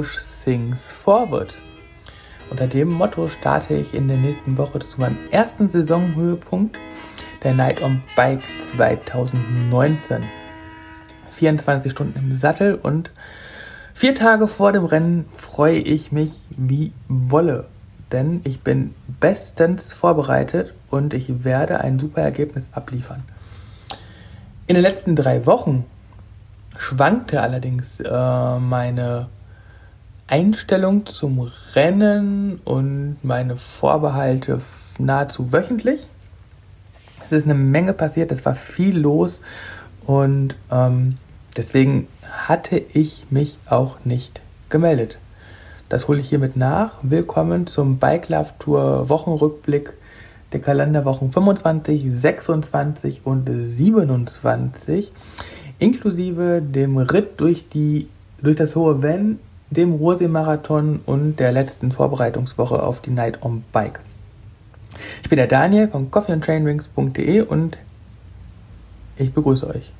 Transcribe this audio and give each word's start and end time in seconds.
Push 0.00 0.18
Things 0.44 0.90
Forward. 0.90 1.54
Unter 2.48 2.66
dem 2.66 2.88
Motto 2.88 3.28
starte 3.28 3.74
ich 3.74 3.92
in 3.92 4.08
der 4.08 4.16
nächsten 4.16 4.56
Woche 4.56 4.78
zu 4.78 4.98
meinem 4.98 5.18
ersten 5.30 5.68
Saisonhöhepunkt 5.68 6.78
der 7.44 7.52
Night 7.52 7.82
on 7.82 8.00
Bike 8.16 8.40
2019. 8.72 10.22
24 11.32 11.92
Stunden 11.92 12.18
im 12.18 12.34
Sattel 12.34 12.76
und 12.76 13.10
vier 13.92 14.14
Tage 14.14 14.48
vor 14.48 14.72
dem 14.72 14.86
Rennen 14.86 15.26
freue 15.32 15.80
ich 15.80 16.12
mich 16.12 16.32
wie 16.48 16.94
Wolle. 17.06 17.66
Denn 18.10 18.40
ich 18.44 18.62
bin 18.62 18.94
bestens 19.20 19.92
vorbereitet 19.92 20.72
und 20.88 21.12
ich 21.12 21.44
werde 21.44 21.82
ein 21.82 21.98
super 21.98 22.22
Ergebnis 22.22 22.70
abliefern. 22.72 23.22
In 24.66 24.76
den 24.76 24.82
letzten 24.82 25.14
drei 25.14 25.44
Wochen 25.44 25.84
schwankte 26.78 27.42
allerdings 27.42 28.00
äh, 28.00 28.58
meine 28.58 29.28
Einstellung 30.30 31.06
zum 31.06 31.50
Rennen 31.74 32.60
und 32.64 33.16
meine 33.22 33.56
Vorbehalte 33.56 34.60
nahezu 34.96 35.52
wöchentlich. 35.52 36.06
Es 37.24 37.32
ist 37.32 37.46
eine 37.46 37.54
Menge 37.54 37.92
passiert, 37.92 38.30
es 38.30 38.46
war 38.46 38.54
viel 38.54 38.96
los 38.96 39.40
und 40.06 40.54
ähm, 40.70 41.16
deswegen 41.56 42.06
hatte 42.22 42.80
ich 42.92 43.24
mich 43.30 43.58
auch 43.68 43.96
nicht 44.04 44.40
gemeldet. 44.68 45.18
Das 45.88 46.06
hole 46.06 46.20
ich 46.20 46.28
hiermit 46.28 46.56
nach. 46.56 46.92
Willkommen 47.02 47.66
zum 47.66 47.98
Bike 47.98 48.28
Love 48.28 48.50
Tour 48.60 49.08
Wochenrückblick 49.08 49.94
der 50.52 50.60
Kalenderwochen 50.60 51.32
25, 51.32 52.04
26 52.08 53.22
und 53.24 53.50
27 53.50 55.10
inklusive 55.80 56.62
dem 56.62 56.98
Ritt 56.98 57.40
durch 57.40 57.68
die 57.68 58.06
durch 58.42 58.56
das 58.56 58.76
hohe 58.76 59.02
Wenn, 59.02 59.38
dem 59.70 59.94
Ruhrsee-Marathon 59.94 61.00
und 61.06 61.36
der 61.36 61.52
letzten 61.52 61.92
Vorbereitungswoche 61.92 62.82
auf 62.82 63.00
die 63.00 63.10
Night 63.10 63.42
on 63.42 63.62
Bike. 63.72 64.00
Ich 65.22 65.28
bin 65.28 65.36
der 65.36 65.46
Daniel 65.46 65.88
von 65.88 66.10
coffeeandtrainrings.de 66.10 67.42
und 67.42 67.78
ich 69.16 69.32
begrüße 69.32 69.66
euch. 69.68 69.92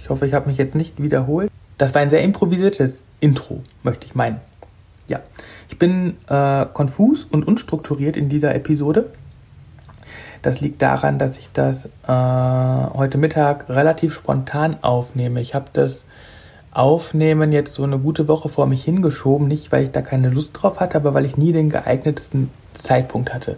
Ich 0.00 0.10
hoffe, 0.10 0.26
ich 0.26 0.34
habe 0.34 0.48
mich 0.48 0.58
jetzt 0.58 0.74
nicht 0.74 1.02
wiederholt. 1.02 1.50
Das 1.78 1.94
war 1.94 2.02
ein 2.02 2.10
sehr 2.10 2.22
improvisiertes 2.22 3.00
Intro, 3.20 3.62
möchte 3.82 4.06
ich 4.06 4.14
meinen. 4.14 4.40
Ja, 5.08 5.20
ich 5.68 5.78
bin 5.78 6.16
äh, 6.28 6.66
konfus 6.72 7.24
und 7.24 7.46
unstrukturiert 7.46 8.16
in 8.16 8.28
dieser 8.28 8.54
Episode. 8.54 9.10
Das 10.42 10.60
liegt 10.60 10.82
daran, 10.82 11.18
dass 11.18 11.38
ich 11.38 11.50
das 11.52 11.86
äh, 11.86 11.88
heute 12.08 13.18
Mittag 13.18 13.68
relativ 13.68 14.14
spontan 14.14 14.76
aufnehme. 14.82 15.40
Ich 15.40 15.54
habe 15.54 15.66
das 15.72 16.04
Aufnehmen 16.74 17.52
jetzt 17.52 17.74
so 17.74 17.84
eine 17.84 17.98
gute 17.98 18.28
Woche 18.28 18.48
vor 18.48 18.66
mich 18.66 18.84
hingeschoben, 18.84 19.48
nicht 19.48 19.72
weil 19.72 19.84
ich 19.84 19.92
da 19.92 20.02
keine 20.02 20.28
Lust 20.28 20.50
drauf 20.52 20.80
hatte, 20.80 20.96
aber 20.96 21.14
weil 21.14 21.24
ich 21.24 21.36
nie 21.36 21.52
den 21.52 21.70
geeignetsten 21.70 22.50
Zeitpunkt 22.74 23.32
hatte. 23.32 23.56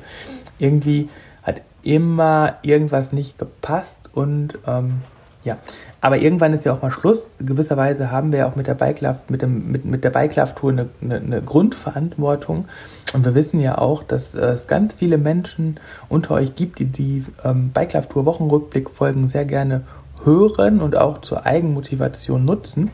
Irgendwie 0.59 1.09
hat 1.43 1.63
immer 1.83 2.57
irgendwas 2.63 3.13
nicht 3.13 3.39
gepasst 3.39 4.01
und 4.13 4.59
ähm, 4.67 5.03
ja, 5.45 5.59
aber 6.01 6.19
irgendwann 6.19 6.53
ist 6.53 6.65
ja 6.65 6.75
auch 6.75 6.83
mal 6.83 6.91
Schluss. 6.91 7.25
Gewisserweise 7.39 8.11
haben 8.11 8.33
wir 8.33 8.41
ja 8.41 8.49
auch 8.49 8.57
mit 8.57 8.67
der 8.67 8.75
Bike 8.75 9.01
Love, 9.01 9.21
mit, 9.29 9.43
dem, 9.43 9.71
mit, 9.71 9.85
mit 9.85 10.03
der 10.03 10.11
Bike 10.11 10.35
Love 10.35 10.55
Tour 10.57 10.73
eine, 10.73 10.89
eine, 11.01 11.17
eine, 11.17 11.41
Grundverantwortung. 11.41 12.67
Und 13.15 13.25
wir 13.25 13.37
wissen 13.37 13.61
ja 13.61 13.79
auch, 13.79 14.03
dass 14.03 14.35
äh, 14.35 14.41
es 14.41 14.67
ganz 14.67 14.95
viele 14.95 15.19
Menschen 15.19 15.79
unter 16.09 16.35
euch 16.35 16.57
gibt, 16.57 16.81
die 16.81 16.87
die 16.87 17.25
ähm, 17.45 17.71
Bike 17.73 17.93
Love 17.93 18.09
Tour 18.09 18.25
Wochenrückblick 18.27 18.91
Folgen 18.91 19.29
sehr 19.29 19.45
gerne 19.45 19.83
hören 20.25 20.81
und 20.81 20.97
auch 20.97 21.21
zur 21.21 21.47
Eigenmotivation 21.47 22.45
nutzen. 22.45 22.91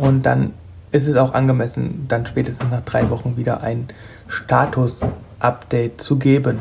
Und 0.00 0.24
dann 0.24 0.54
ist 0.92 1.06
es 1.06 1.14
auch 1.16 1.34
angemessen, 1.34 2.06
dann 2.08 2.24
spätestens 2.24 2.70
nach 2.70 2.80
drei 2.80 3.10
Wochen 3.10 3.36
wieder 3.36 3.62
ein 3.62 3.88
Status-Update 4.28 6.00
zu 6.00 6.16
geben. 6.16 6.58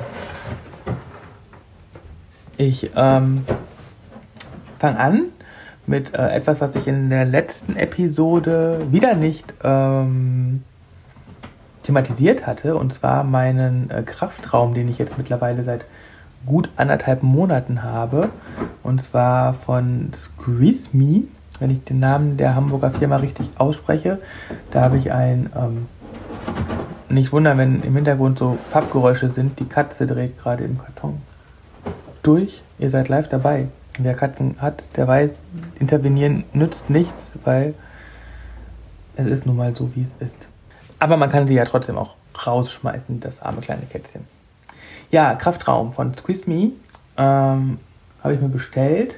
Ich 2.57 2.91
ähm, 2.97 3.45
fange 4.77 4.99
an 4.99 5.21
mit 5.87 6.13
äh, 6.13 6.31
etwas, 6.31 6.59
was 6.59 6.75
ich 6.75 6.85
in 6.85 7.09
der 7.09 7.23
letzten 7.23 7.77
Episode 7.77 8.85
wieder 8.91 9.15
nicht 9.15 9.53
ähm, 9.63 10.63
thematisiert 11.83 12.45
hatte, 12.45 12.75
und 12.75 12.93
zwar 12.93 13.23
meinen 13.23 13.89
äh, 13.89 14.03
Kraftraum, 14.03 14.73
den 14.73 14.89
ich 14.89 14.97
jetzt 14.97 15.17
mittlerweile 15.17 15.63
seit 15.63 15.85
gut 16.45 16.69
anderthalb 16.75 17.23
Monaten 17.23 17.83
habe, 17.83 18.29
und 18.83 19.01
zwar 19.01 19.53
von 19.53 20.11
Squeeze 20.13 20.89
Me, 20.91 21.23
wenn 21.59 21.69
ich 21.69 21.83
den 21.83 21.99
Namen 21.99 22.37
der 22.37 22.55
Hamburger 22.55 22.89
Firma 22.89 23.17
richtig 23.17 23.49
ausspreche. 23.57 24.19
Da 24.71 24.81
habe 24.81 24.97
ich 24.97 25.11
ein, 25.11 25.49
ähm, 25.55 25.87
nicht 27.09 27.31
wundern, 27.31 27.57
wenn 27.57 27.81
im 27.81 27.95
Hintergrund 27.95 28.39
so 28.39 28.57
Pappgeräusche 28.71 29.29
sind, 29.29 29.59
die 29.59 29.65
Katze 29.65 30.07
dreht 30.07 30.37
gerade 30.37 30.63
im 30.63 30.77
Karton 30.77 31.21
durch. 32.23 32.61
Ihr 32.77 32.89
seid 32.89 33.09
live 33.09 33.29
dabei. 33.29 33.67
Wer 33.97 34.13
Katzen 34.13 34.55
hat, 34.59 34.83
der 34.95 35.07
weiß, 35.07 35.33
intervenieren 35.79 36.45
nützt 36.53 36.89
nichts, 36.89 37.37
weil 37.43 37.73
es 39.17 39.27
ist 39.27 39.45
nun 39.45 39.57
mal 39.57 39.75
so, 39.75 39.93
wie 39.95 40.03
es 40.03 40.15
ist. 40.25 40.47
Aber 40.99 41.17
man 41.17 41.29
kann 41.29 41.47
sie 41.47 41.55
ja 41.55 41.65
trotzdem 41.65 41.97
auch 41.97 42.15
rausschmeißen, 42.45 43.19
das 43.19 43.41
arme 43.41 43.59
kleine 43.59 43.85
Kätzchen. 43.85 44.23
Ja, 45.11 45.35
Kraftraum 45.35 45.91
von 45.91 46.15
Squeeze 46.15 46.43
Me 46.49 46.71
ähm, 47.17 47.79
habe 48.23 48.33
ich 48.33 48.39
mir 48.39 48.47
bestellt 48.47 49.15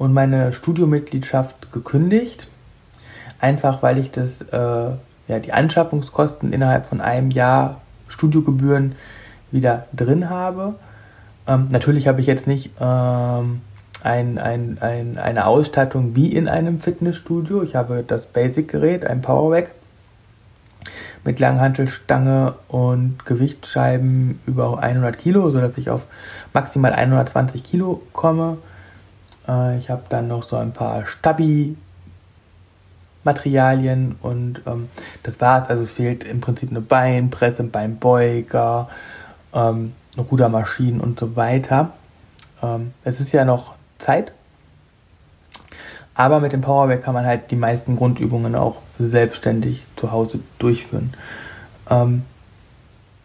und 0.00 0.14
meine 0.14 0.54
Studiomitgliedschaft 0.54 1.72
gekündigt. 1.72 2.48
Einfach 3.38 3.82
weil 3.82 3.98
ich 3.98 4.10
das, 4.10 4.40
äh, 4.40 4.56
ja, 5.28 5.38
die 5.44 5.52
Anschaffungskosten 5.52 6.54
innerhalb 6.54 6.86
von 6.86 7.02
einem 7.02 7.30
Jahr 7.30 7.82
Studiogebühren 8.08 8.94
wieder 9.50 9.88
drin 9.94 10.30
habe. 10.30 10.76
Ähm, 11.46 11.68
natürlich 11.70 12.08
habe 12.08 12.22
ich 12.22 12.26
jetzt 12.26 12.46
nicht 12.46 12.70
ähm, 12.80 13.60
ein, 14.02 14.38
ein, 14.38 14.78
ein, 14.80 15.18
eine 15.18 15.44
Ausstattung 15.44 16.16
wie 16.16 16.34
in 16.34 16.48
einem 16.48 16.80
Fitnessstudio. 16.80 17.62
Ich 17.62 17.76
habe 17.76 18.02
das 18.02 18.26
Basic-Gerät, 18.26 19.04
ein 19.04 19.20
Powerback 19.20 19.70
mit 21.24 21.40
Langhantelstange 21.40 22.54
und 22.68 23.26
Gewichtsscheiben 23.26 24.40
über 24.46 24.82
100 24.82 25.18
Kilo, 25.18 25.50
sodass 25.50 25.76
ich 25.76 25.90
auf 25.90 26.06
maximal 26.54 26.94
120 26.94 27.62
Kilo 27.62 28.00
komme. 28.14 28.56
Äh, 29.50 29.78
ich 29.78 29.90
habe 29.90 30.02
dann 30.08 30.28
noch 30.28 30.44
so 30.44 30.56
ein 30.56 30.72
paar 30.72 31.06
Stabi 31.06 31.76
Materialien 33.24 34.16
und 34.22 34.62
ähm, 34.66 34.88
das 35.22 35.40
war's. 35.40 35.68
Also 35.68 35.82
es 35.82 35.90
fehlt 35.90 36.24
im 36.24 36.40
Prinzip 36.40 36.70
eine 36.70 36.80
Beinpresse, 36.80 37.62
ein 37.62 37.70
Beinbeuger, 37.70 38.88
ähm, 39.52 39.92
Rudermaschinen 40.16 41.00
und 41.00 41.20
so 41.20 41.36
weiter. 41.36 41.92
Ähm, 42.62 42.92
es 43.04 43.20
ist 43.20 43.32
ja 43.32 43.44
noch 43.44 43.74
Zeit. 43.98 44.32
Aber 46.14 46.40
mit 46.40 46.52
dem 46.52 46.60
Powerback 46.60 47.02
kann 47.02 47.14
man 47.14 47.26
halt 47.26 47.50
die 47.50 47.56
meisten 47.56 47.96
Grundübungen 47.96 48.54
auch 48.54 48.80
selbstständig 48.98 49.86
zu 49.96 50.12
Hause 50.12 50.40
durchführen. 50.58 51.14
Ähm, 51.88 52.24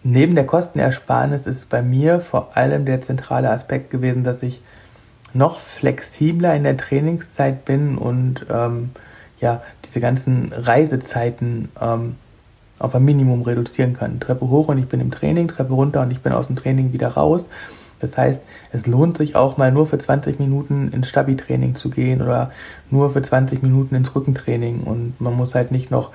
neben 0.04 0.36
der 0.36 0.46
Kostenersparnis 0.46 1.48
ist 1.48 1.70
bei 1.70 1.82
mir 1.82 2.20
vor 2.20 2.56
allem 2.56 2.86
der 2.86 3.02
zentrale 3.02 3.50
Aspekt 3.50 3.92
gewesen, 3.92 4.24
dass 4.24 4.44
ich 4.44 4.62
noch 5.36 5.60
flexibler 5.60 6.56
in 6.56 6.64
der 6.64 6.78
Trainingszeit 6.78 7.66
bin 7.66 7.98
und 7.98 8.46
ähm, 8.50 8.92
ja, 9.40 9.62
diese 9.84 10.00
ganzen 10.00 10.54
Reisezeiten 10.54 11.70
ähm, 11.80 12.16
auf 12.80 12.96
ein 12.96 13.04
Minimum 13.04 13.42
reduzieren 13.42 13.94
kann. 13.94 14.20
Treppe 14.20 14.50
hoch 14.50 14.70
und 14.70 14.78
ich 14.78 14.88
bin 14.88 15.02
im 15.02 15.12
Training, 15.12 15.50
Treppe 15.50 15.74
runter 15.74 16.02
und 16.02 16.12
ich 16.12 16.22
bin 16.22 16.32
aus 16.32 16.48
dem 16.48 16.56
Training 16.56 16.94
wieder 16.94 17.10
raus. 17.10 17.48
Das 18.00 18.18
heißt, 18.18 18.42
es 18.72 18.86
lohnt 18.88 19.18
sich 19.18 19.36
auch 19.36 19.58
mal 19.58 19.72
nur 19.72 19.88
für 19.88 19.98
20 19.98 20.40
Minuten 20.40 20.90
ins 20.92 21.10
Stabi-Training 21.10 21.76
zu 21.76 21.90
gehen 21.90 22.22
oder 22.22 22.52
nur 22.90 23.10
für 23.10 23.22
20 23.22 23.62
Minuten 23.62 23.96
ins 23.96 24.16
Rückentraining 24.16 24.82
und 24.82 25.20
man 25.20 25.34
muss 25.34 25.56
halt 25.56 25.72
nicht 25.72 25.92
noch 25.92 26.12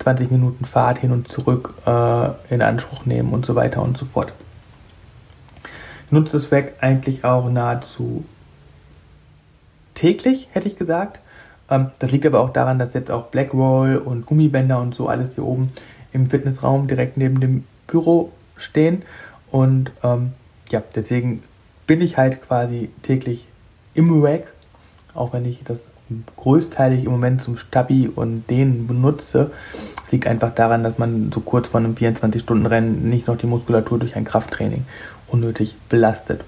20 0.00 0.30
Minuten 0.30 0.64
Fahrt 0.64 0.98
hin 0.98 1.12
und 1.12 1.28
zurück 1.28 1.74
äh, 1.86 2.28
in 2.52 2.62
Anspruch 2.62 3.06
nehmen 3.06 3.32
und 3.32 3.46
so 3.46 3.54
weiter 3.54 3.82
und 3.82 3.96
so 3.96 4.04
fort. 4.04 4.32
Ich 6.06 6.12
nutze 6.12 6.38
das 6.38 6.50
Weg 6.50 6.74
eigentlich 6.80 7.24
auch 7.24 7.48
nahezu 7.50 8.24
täglich, 9.94 10.48
hätte 10.52 10.68
ich 10.68 10.76
gesagt. 10.76 11.20
Ähm, 11.70 11.90
das 11.98 12.12
liegt 12.12 12.26
aber 12.26 12.40
auch 12.40 12.50
daran, 12.50 12.78
dass 12.78 12.94
jetzt 12.94 13.10
auch 13.10 13.26
Blackroll 13.26 13.96
und 13.96 14.26
Gummibänder 14.26 14.80
und 14.80 14.94
so 14.94 15.08
alles 15.08 15.34
hier 15.34 15.44
oben 15.44 15.70
im 16.12 16.30
Fitnessraum 16.30 16.86
direkt 16.86 17.16
neben 17.16 17.40
dem 17.40 17.64
Büro 17.86 18.32
stehen 18.56 19.02
und 19.50 19.92
ähm, 20.02 20.32
ja, 20.70 20.82
deswegen 20.94 21.42
bin 21.86 22.00
ich 22.00 22.16
halt 22.16 22.42
quasi 22.42 22.90
täglich 23.02 23.46
im 23.94 24.22
Rack, 24.22 24.52
auch 25.14 25.32
wenn 25.32 25.44
ich 25.44 25.62
das 25.64 25.80
größteilig 26.36 27.04
im 27.04 27.12
Moment 27.12 27.42
zum 27.42 27.56
Stabi 27.56 28.08
und 28.08 28.50
den 28.50 28.86
benutze. 28.86 29.52
Es 30.04 30.12
liegt 30.12 30.26
einfach 30.26 30.54
daran, 30.54 30.82
dass 30.82 30.98
man 30.98 31.30
so 31.32 31.40
kurz 31.40 31.68
vor 31.68 31.80
einem 31.80 31.94
24-Stunden-Rennen 31.94 33.08
nicht 33.08 33.26
noch 33.26 33.36
die 33.36 33.46
Muskulatur 33.46 33.98
durch 33.98 34.16
ein 34.16 34.24
Krafttraining 34.24 34.84
unnötig 35.28 35.76
belastet. 35.88 36.44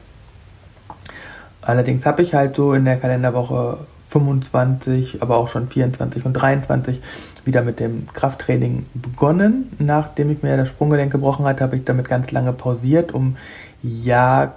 Allerdings 1.67 2.07
habe 2.07 2.23
ich 2.23 2.33
halt 2.33 2.55
so 2.55 2.75
in 2.75 2.85
der 2.85 2.97
Kalenderwoche 2.97 3.79
25, 4.09 5.21
aber 5.21 5.37
auch 5.37 5.49
schon 5.49 5.67
24 5.67 6.25
und 6.25 6.33
23 6.33 7.03
wieder 7.45 7.63
mit 7.63 7.81
dem 7.81 8.07
Krafttraining 8.13 8.87
begonnen. 8.95 9.73
Nachdem 9.81 10.31
ich 10.31 10.45
mir 10.45 10.57
das 10.57 10.69
Sprunggelenk 10.69 11.11
gebrochen 11.11 11.45
hatte, 11.45 11.65
habe 11.65 11.77
ich 11.77 11.85
damit 11.85 12.09
ganz 12.09 12.31
lange 12.31 12.53
pausiert, 12.53 13.13
um 13.13 13.37
ja 13.83 14.55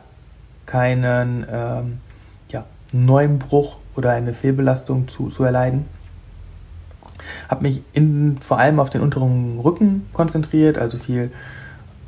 keinen 0.68 1.48
ähm, 1.52 1.98
ja, 2.50 2.66
neuen 2.94 3.40
Bruch 3.40 3.78
oder 3.96 4.12
eine 4.12 4.36
Fehlbelastung 4.36 5.08
zu, 5.08 5.30
zu 5.30 5.44
erleiden. 5.44 5.86
Habe 7.50 7.64
mich 7.64 7.82
in, 7.94 8.38
vor 8.40 8.60
allem 8.60 8.80
auf 8.80 8.92
den 8.92 9.02
unteren 9.02 9.60
Rücken 9.60 10.06
konzentriert, 10.14 10.78
also 10.78 11.00
viel 11.00 11.32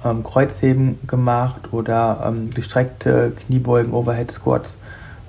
ähm, 0.04 0.24
Kreuzheben 0.24 1.00
gemacht 1.08 1.72
oder 1.72 2.24
ähm, 2.26 2.50
gestreckte 2.50 3.32
Kniebeugen, 3.32 3.94
Overhead 3.94 4.32
Squats, 4.32 4.78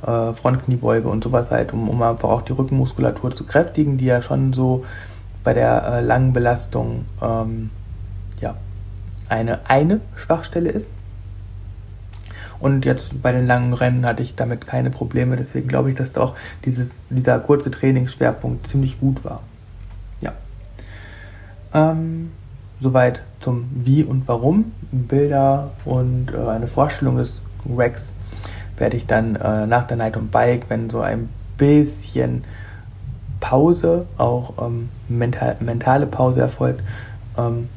äh, 0.06 0.32
Frontkniebeuge 0.32 1.08
und 1.08 1.24
sowas 1.24 1.50
halt, 1.50 1.72
um, 1.72 1.88
um 1.88 2.02
einfach 2.02 2.28
auch 2.28 2.42
die 2.42 2.52
Rückenmuskulatur 2.52 3.34
zu 3.34 3.44
kräftigen, 3.44 3.98
die 3.98 4.06
ja 4.06 4.22
schon 4.22 4.52
so 4.52 4.84
bei 5.44 5.54
der 5.54 5.84
äh, 5.84 6.00
langen 6.00 6.32
Belastung 6.32 7.04
ähm, 7.20 7.70
ja, 8.40 8.54
eine, 9.28 9.60
eine 9.68 10.00
Schwachstelle 10.16 10.70
ist. 10.70 10.86
Und 12.60 12.84
jetzt 12.84 13.20
bei 13.22 13.32
den 13.32 13.44
langen 13.44 13.72
Rennen 13.72 14.06
hatte 14.06 14.22
ich 14.22 14.36
damit 14.36 14.66
keine 14.66 14.90
Probleme. 14.90 15.36
Deswegen 15.36 15.66
glaube 15.66 15.90
ich, 15.90 15.96
dass 15.96 16.16
auch 16.16 16.36
dieses, 16.64 16.92
dieser 17.10 17.40
kurze 17.40 17.72
Trainingsschwerpunkt 17.72 18.68
ziemlich 18.68 19.00
gut 19.00 19.24
war. 19.24 19.42
Ja. 20.20 20.32
Ähm, 21.74 22.30
soweit 22.82 23.22
zum 23.40 23.68
Wie 23.72 24.04
und 24.04 24.28
Warum. 24.28 24.72
Bilder 24.90 25.70
und 25.84 26.28
äh, 26.34 26.48
eine 26.48 26.66
Vorstellung 26.66 27.16
des 27.16 27.40
Rex 27.76 28.12
werde 28.76 28.96
ich 28.96 29.06
dann 29.06 29.36
äh, 29.36 29.66
nach 29.66 29.84
der 29.84 29.96
Night 29.96 30.16
on 30.16 30.28
Bike, 30.28 30.66
wenn 30.68 30.90
so 30.90 31.00
ein 31.00 31.28
bisschen 31.56 32.44
Pause, 33.40 34.06
auch 34.18 34.54
ähm, 34.60 34.88
mental, 35.08 35.56
mentale 35.60 36.06
Pause 36.06 36.40
erfolgt, 36.40 36.82
ähm, 37.38 37.68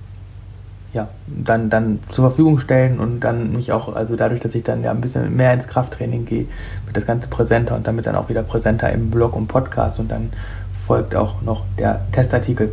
ja, 0.94 1.10
dann, 1.28 1.69
dann 1.69 2.00
zur 2.10 2.30
Verfügung 2.30 2.58
stellen 2.58 3.00
und 3.00 3.19
dann 3.19 3.51
mich 3.51 3.74
auch, 3.74 3.94
also 3.94 4.16
dadurch, 4.16 4.40
dass 4.40 4.56
ich 4.56 4.63
dann 4.63 4.81
ja 4.81 4.92
ein 4.92 5.01
bisschen 5.01 5.36
mehr 5.36 5.54
ins 5.54 5.68
Krafttraining 5.68 6.25
gehe, 6.25 6.46
wird 6.86 6.96
das 6.96 7.06
Ganze 7.06 7.28
präsenter 7.28 7.75
und 7.75 7.86
damit 7.86 8.06
dann 8.06 8.16
auch 8.16 8.30
wieder 8.30 8.44
präsenter 8.44 8.92
im 8.92 9.12
Blog 9.12 9.36
und 9.36 9.48
Podcast 9.48 10.00
und 10.00 10.10
dann 10.10 10.31
folgt 10.72 11.13
auch 11.13 11.42
noch 11.42 11.63
der 11.78 12.01
Testartikel. 12.12 12.72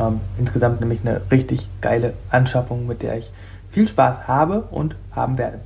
Ähm, 0.00 0.20
insgesamt 0.38 0.80
nämlich 0.80 1.00
eine 1.02 1.20
richtig 1.30 1.68
geile 1.80 2.14
Anschaffung, 2.30 2.86
mit 2.86 3.02
der 3.02 3.18
ich 3.18 3.30
viel 3.70 3.86
Spaß 3.86 4.26
habe 4.26 4.62
und 4.70 4.96
haben 5.12 5.36
werde. 5.36 5.60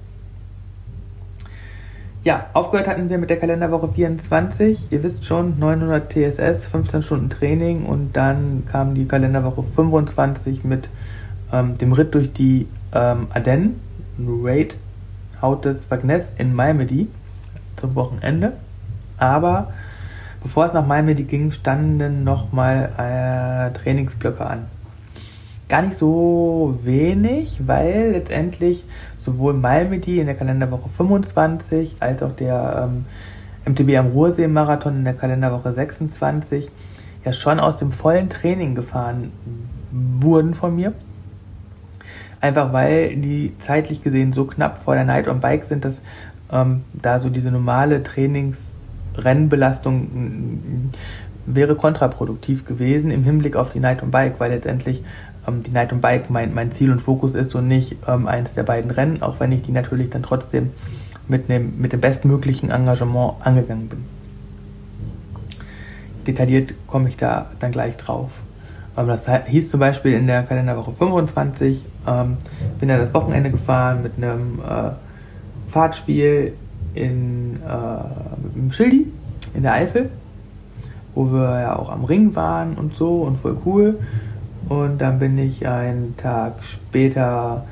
Ja, 2.25 2.46
aufgehört 2.54 2.88
hatten 2.88 3.10
wir 3.10 3.19
mit 3.19 3.28
der 3.28 3.38
Kalenderwoche 3.38 3.90
24. 3.92 4.90
Ihr 4.90 5.02
wisst 5.02 5.26
schon, 5.26 5.58
900 5.58 6.10
TSS, 6.10 6.64
15 6.66 7.02
Stunden 7.02 7.31
Training 7.31 7.84
und 7.84 8.16
dann 8.16 8.64
kam 8.66 8.94
die 8.94 9.06
Kalenderwoche 9.06 9.62
25 9.62 10.64
mit 10.64 10.88
ähm, 11.52 11.76
dem 11.76 11.92
Ritt 11.92 12.14
durch 12.14 12.32
die 12.32 12.66
ähm, 12.94 13.28
Ardennen, 13.32 13.78
Raid 14.19 14.76
Haut 15.42 15.66
des 15.66 15.90
Wagnes 15.90 16.32
in 16.38 16.54
Malmedy 16.54 17.08
zum 17.76 17.94
Wochenende. 17.94 18.54
Aber 19.19 19.72
bevor 20.44 20.67
es 20.67 20.73
nach 20.73 20.87
Malmedy 20.87 21.25
ging, 21.25 21.50
standen 21.50 22.23
nochmal 22.23 22.93
äh, 22.96 23.76
Trainingsblöcke 23.76 24.46
an. 24.46 24.67
Gar 25.69 25.82
nicht 25.82 25.99
so 25.99 26.79
wenig, 26.85 27.67
weil 27.67 28.12
letztendlich 28.12 28.85
sowohl 29.17 29.55
Malmedy 29.55 30.20
in 30.20 30.26
der 30.26 30.37
Kalenderwoche 30.37 30.91
25 30.91 31.96
als 31.99 32.23
auch 32.23 32.37
der 32.37 32.91
ähm, 32.91 33.06
MTB 33.73 33.96
am 33.96 34.08
Ruhrsee-Marathon 34.08 34.96
in 34.96 35.05
der 35.05 35.14
Kalenderwoche 35.14 35.73
26 35.73 36.70
ja 37.25 37.32
schon 37.32 37.58
aus 37.58 37.79
dem 37.79 37.91
vollen 37.91 38.29
Training 38.29 38.75
gefahren 38.75 39.32
wurden 39.91 40.52
von 40.52 40.76
mir. 40.76 40.93
Einfach 42.43 42.75
weil 42.75 43.17
die 43.17 43.55
zeitlich 43.61 44.02
gesehen 44.02 44.35
so 44.35 44.44
knapp 44.44 44.76
vor 44.76 44.94
der 44.94 45.05
Night 45.05 45.26
on 45.26 45.41
Bike 45.41 45.64
sind, 45.64 45.87
dass 45.87 46.02
ähm, 46.52 46.82
da 46.93 47.19
so 47.19 47.31
diese 47.31 47.50
normale 47.50 48.02
Trainingsrennbelastung 48.02 48.73
mm, 49.16 50.90
wäre 51.46 51.75
kontraproduktiv 51.75 52.64
gewesen 52.64 53.11
im 53.11 53.25
Hinblick 53.25 53.56
auf 53.56 53.70
die 53.70 53.81
Night 53.81 54.02
on 54.02 54.11
Bike, 54.11 54.34
weil 54.38 54.50
letztendlich 54.50 55.02
ähm, 55.46 55.62
die 55.62 55.70
Night 55.70 55.93
on 55.93 56.00
Bike 56.00 56.31
mein, 56.31 56.55
mein 56.55 56.72
Ziel 56.72 56.90
und 56.90 57.00
Fokus 57.00 57.34
ist 57.34 57.55
und 57.55 57.69
nicht 57.69 57.96
ähm, 58.08 58.26
eines 58.26 58.55
der 58.55 58.62
beiden 58.62 58.90
Rennen, 58.90 59.22
auch 59.22 59.40
wenn 59.40 59.52
ich 59.52 59.62
die 59.62 59.72
natürlich 59.72 60.11
dann 60.11 60.22
trotzdem 60.22 60.70
mit, 61.28 61.49
dem, 61.49 61.81
mit 61.81 61.93
dem 61.93 62.00
bestmöglichen 62.00 62.70
Engagement 62.70 63.34
angegangen 63.40 63.88
bin. 63.88 64.05
Detailliert 66.26 66.75
komme 66.87 67.08
ich 67.08 67.17
da 67.17 67.50
dann 67.60 67.72
gleich 67.72 67.96
drauf. 67.96 68.31
Ähm, 68.96 69.08
das 69.08 69.26
hieß 69.46 69.70
zum 69.70 69.81
Beispiel 69.81 70.14
in 70.14 70.26
der 70.26 70.43
Kalenderwoche 70.43 70.93
25, 70.93 71.84
ähm, 72.06 72.37
bin 72.81 72.88
ja 72.88 72.99
das 72.99 73.12
Wochenende 73.14 73.50
gefahren 73.50 74.02
mit 74.02 74.12
einem 74.17 74.60
äh, 74.60 74.90
Fahrtspiel 75.70 76.55
in, 76.94 77.61
äh, 77.62 78.58
mit 78.58 78.75
Schildi 78.75 79.06
in 79.55 79.62
der 79.62 79.75
Eifel, 79.75 80.11
wo 81.14 81.32
wir 81.32 81.61
ja 81.61 81.76
auch 81.76 81.91
am 81.91 82.05
Ring 82.05 82.35
waren 82.35 82.75
und 82.75 82.94
so 82.94 83.23
und 83.23 83.38
voll 83.38 83.56
cool. 83.64 83.99
Und 84.69 85.00
dann 85.00 85.19
bin 85.19 85.38
ich 85.38 85.67
einen 85.67 86.17
Tag 86.17 86.62
später 86.62 87.64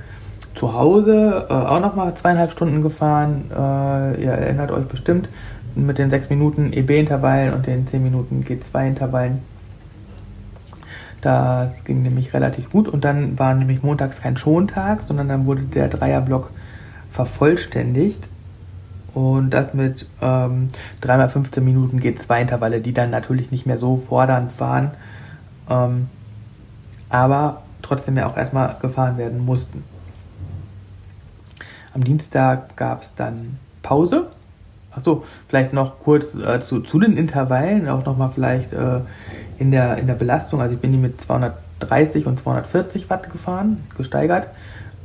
zu 0.54 0.74
Hause 0.74 1.46
äh, 1.48 1.52
auch 1.52 1.80
nochmal 1.80 2.14
zweieinhalb 2.14 2.52
Stunden 2.52 2.82
gefahren. 2.82 3.44
Äh, 3.50 4.22
ihr 4.22 4.32
erinnert 4.32 4.70
euch 4.70 4.84
bestimmt 4.84 5.28
mit 5.74 5.98
den 5.98 6.10
sechs 6.10 6.28
Minuten 6.28 6.72
EB-Intervallen 6.72 7.54
und 7.54 7.66
den 7.66 7.86
zehn 7.86 8.02
Minuten 8.02 8.44
G2-Intervallen 8.46 9.40
das 11.22 11.84
ging 11.84 12.02
nämlich 12.02 12.34
relativ 12.34 12.68
gut 12.70 12.88
und 12.88 13.04
dann 13.04 13.38
war 13.38 13.54
nämlich 13.54 13.84
montags 13.84 14.20
kein 14.20 14.36
Schontag, 14.36 15.04
sondern 15.06 15.28
dann 15.28 15.46
wurde 15.46 15.62
der 15.62 15.86
Dreierblock 15.86 16.50
vervollständigt 17.12 18.28
und 19.14 19.50
das 19.50 19.74
mit 19.74 20.06
ähm, 20.20 20.70
3x15 21.02 21.60
Minuten 21.60 21.98
G2-Intervalle, 22.00 22.80
die 22.80 22.92
dann 22.92 23.10
natürlich 23.10 23.50
nicht 23.50 23.66
mehr 23.66 23.78
so 23.78 23.96
fordernd 23.96 24.58
waren, 24.58 24.92
ähm, 25.68 26.08
aber 27.08 27.62
trotzdem 27.82 28.16
ja 28.16 28.26
auch 28.26 28.36
erstmal 28.36 28.76
gefahren 28.80 29.18
werden 29.18 29.44
mussten. 29.44 29.84
Am 31.94 32.04
Dienstag 32.04 32.76
gab 32.76 33.02
es 33.02 33.14
dann 33.14 33.58
Pause. 33.82 34.28
Achso, 34.90 35.24
vielleicht 35.48 35.72
noch 35.72 35.98
kurz 35.98 36.34
äh, 36.34 36.60
zu, 36.60 36.80
zu 36.80 37.00
den 37.00 37.16
Intervallen, 37.16 37.88
auch 37.88 38.04
nochmal 38.04 38.30
vielleicht 38.34 38.72
äh, 38.72 39.00
in 39.58 39.70
der, 39.70 39.98
in 39.98 40.06
der 40.06 40.14
Belastung, 40.14 40.60
also 40.60 40.74
ich 40.74 40.80
bin 40.80 40.92
die 40.92 40.98
mit 40.98 41.20
230 41.20 42.26
und 42.26 42.40
240 42.40 43.08
Watt 43.08 43.30
gefahren, 43.30 43.84
gesteigert. 43.96 44.48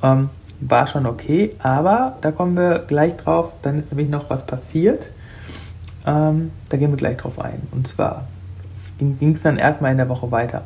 Ähm, 0.04 0.30
war 0.60 0.88
schon 0.88 1.06
okay, 1.06 1.56
aber 1.60 2.18
da 2.22 2.32
kommen 2.32 2.56
wir 2.56 2.80
gleich 2.80 3.16
drauf, 3.18 3.54
dann 3.62 3.80
ist 3.80 3.92
nämlich 3.92 4.10
noch 4.10 4.30
was 4.30 4.46
passiert. 4.46 5.04
Ähm, 6.06 6.52
da 6.70 6.78
gehen 6.78 6.92
wir 6.92 6.98
gleich 6.98 7.18
drauf 7.18 7.40
ein. 7.40 7.62
Und 7.72 7.88
zwar 7.88 8.28
ging 8.98 9.34
es 9.34 9.42
dann 9.42 9.58
erstmal 9.58 9.92
in 9.92 9.98
der 9.98 10.10
Woche 10.10 10.32
weiter. 10.32 10.64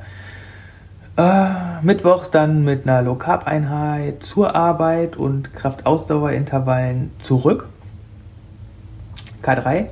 Äh, 1.18 1.82
mittwochs 1.82 2.32
dann 2.32 2.64
mit 2.64 2.88
einer 2.88 3.02
Low 3.02 3.16
Carb 3.16 3.46
Einheit 3.46 4.24
zur 4.24 4.56
Arbeit 4.56 5.18
und 5.18 5.54
Kraftausdauerintervallen 5.54 7.12
zurück. 7.20 7.68
K3. 9.44 9.88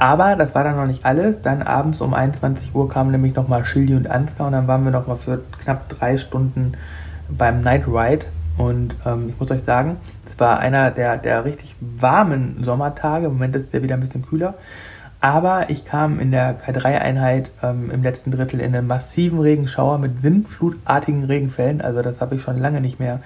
Aber 0.00 0.34
das 0.34 0.54
war 0.54 0.64
dann 0.64 0.76
noch 0.76 0.86
nicht 0.86 1.04
alles. 1.04 1.42
Dann 1.42 1.62
abends 1.62 2.00
um 2.00 2.14
21 2.14 2.74
Uhr 2.74 2.88
kamen 2.88 3.12
nämlich 3.12 3.34
nochmal 3.34 3.64
Schildi 3.64 3.94
und 3.94 4.10
Ansgar 4.10 4.46
und 4.48 4.54
dann 4.54 4.66
waren 4.66 4.82
wir 4.84 4.90
nochmal 4.90 5.18
für 5.18 5.42
knapp 5.62 5.88
drei 5.90 6.16
Stunden 6.16 6.72
beim 7.28 7.60
Night 7.60 7.86
Ride. 7.86 8.26
Und 8.60 8.94
ähm, 9.06 9.30
ich 9.30 9.40
muss 9.40 9.50
euch 9.50 9.64
sagen, 9.64 9.96
es 10.26 10.38
war 10.38 10.58
einer 10.58 10.90
der, 10.90 11.16
der 11.16 11.46
richtig 11.46 11.74
warmen 11.80 12.62
Sommertage. 12.62 13.24
Im 13.24 13.32
Moment 13.32 13.56
ist 13.56 13.68
es 13.68 13.72
ja 13.72 13.82
wieder 13.82 13.94
ein 13.94 14.00
bisschen 14.00 14.26
kühler. 14.26 14.52
Aber 15.18 15.70
ich 15.70 15.86
kam 15.86 16.20
in 16.20 16.30
der 16.30 16.60
K3-Einheit 16.60 17.52
ähm, 17.62 17.90
im 17.90 18.02
letzten 18.02 18.30
Drittel 18.30 18.60
in 18.60 18.74
einen 18.76 18.86
massiven 18.86 19.38
Regenschauer 19.40 19.96
mit 19.96 20.20
sinnflutartigen 20.20 21.24
Regenfällen. 21.24 21.80
Also 21.80 22.02
das 22.02 22.20
habe 22.20 22.34
ich 22.34 22.42
schon 22.42 22.58
lange 22.58 22.82
nicht 22.82 23.00
mehr 23.00 23.22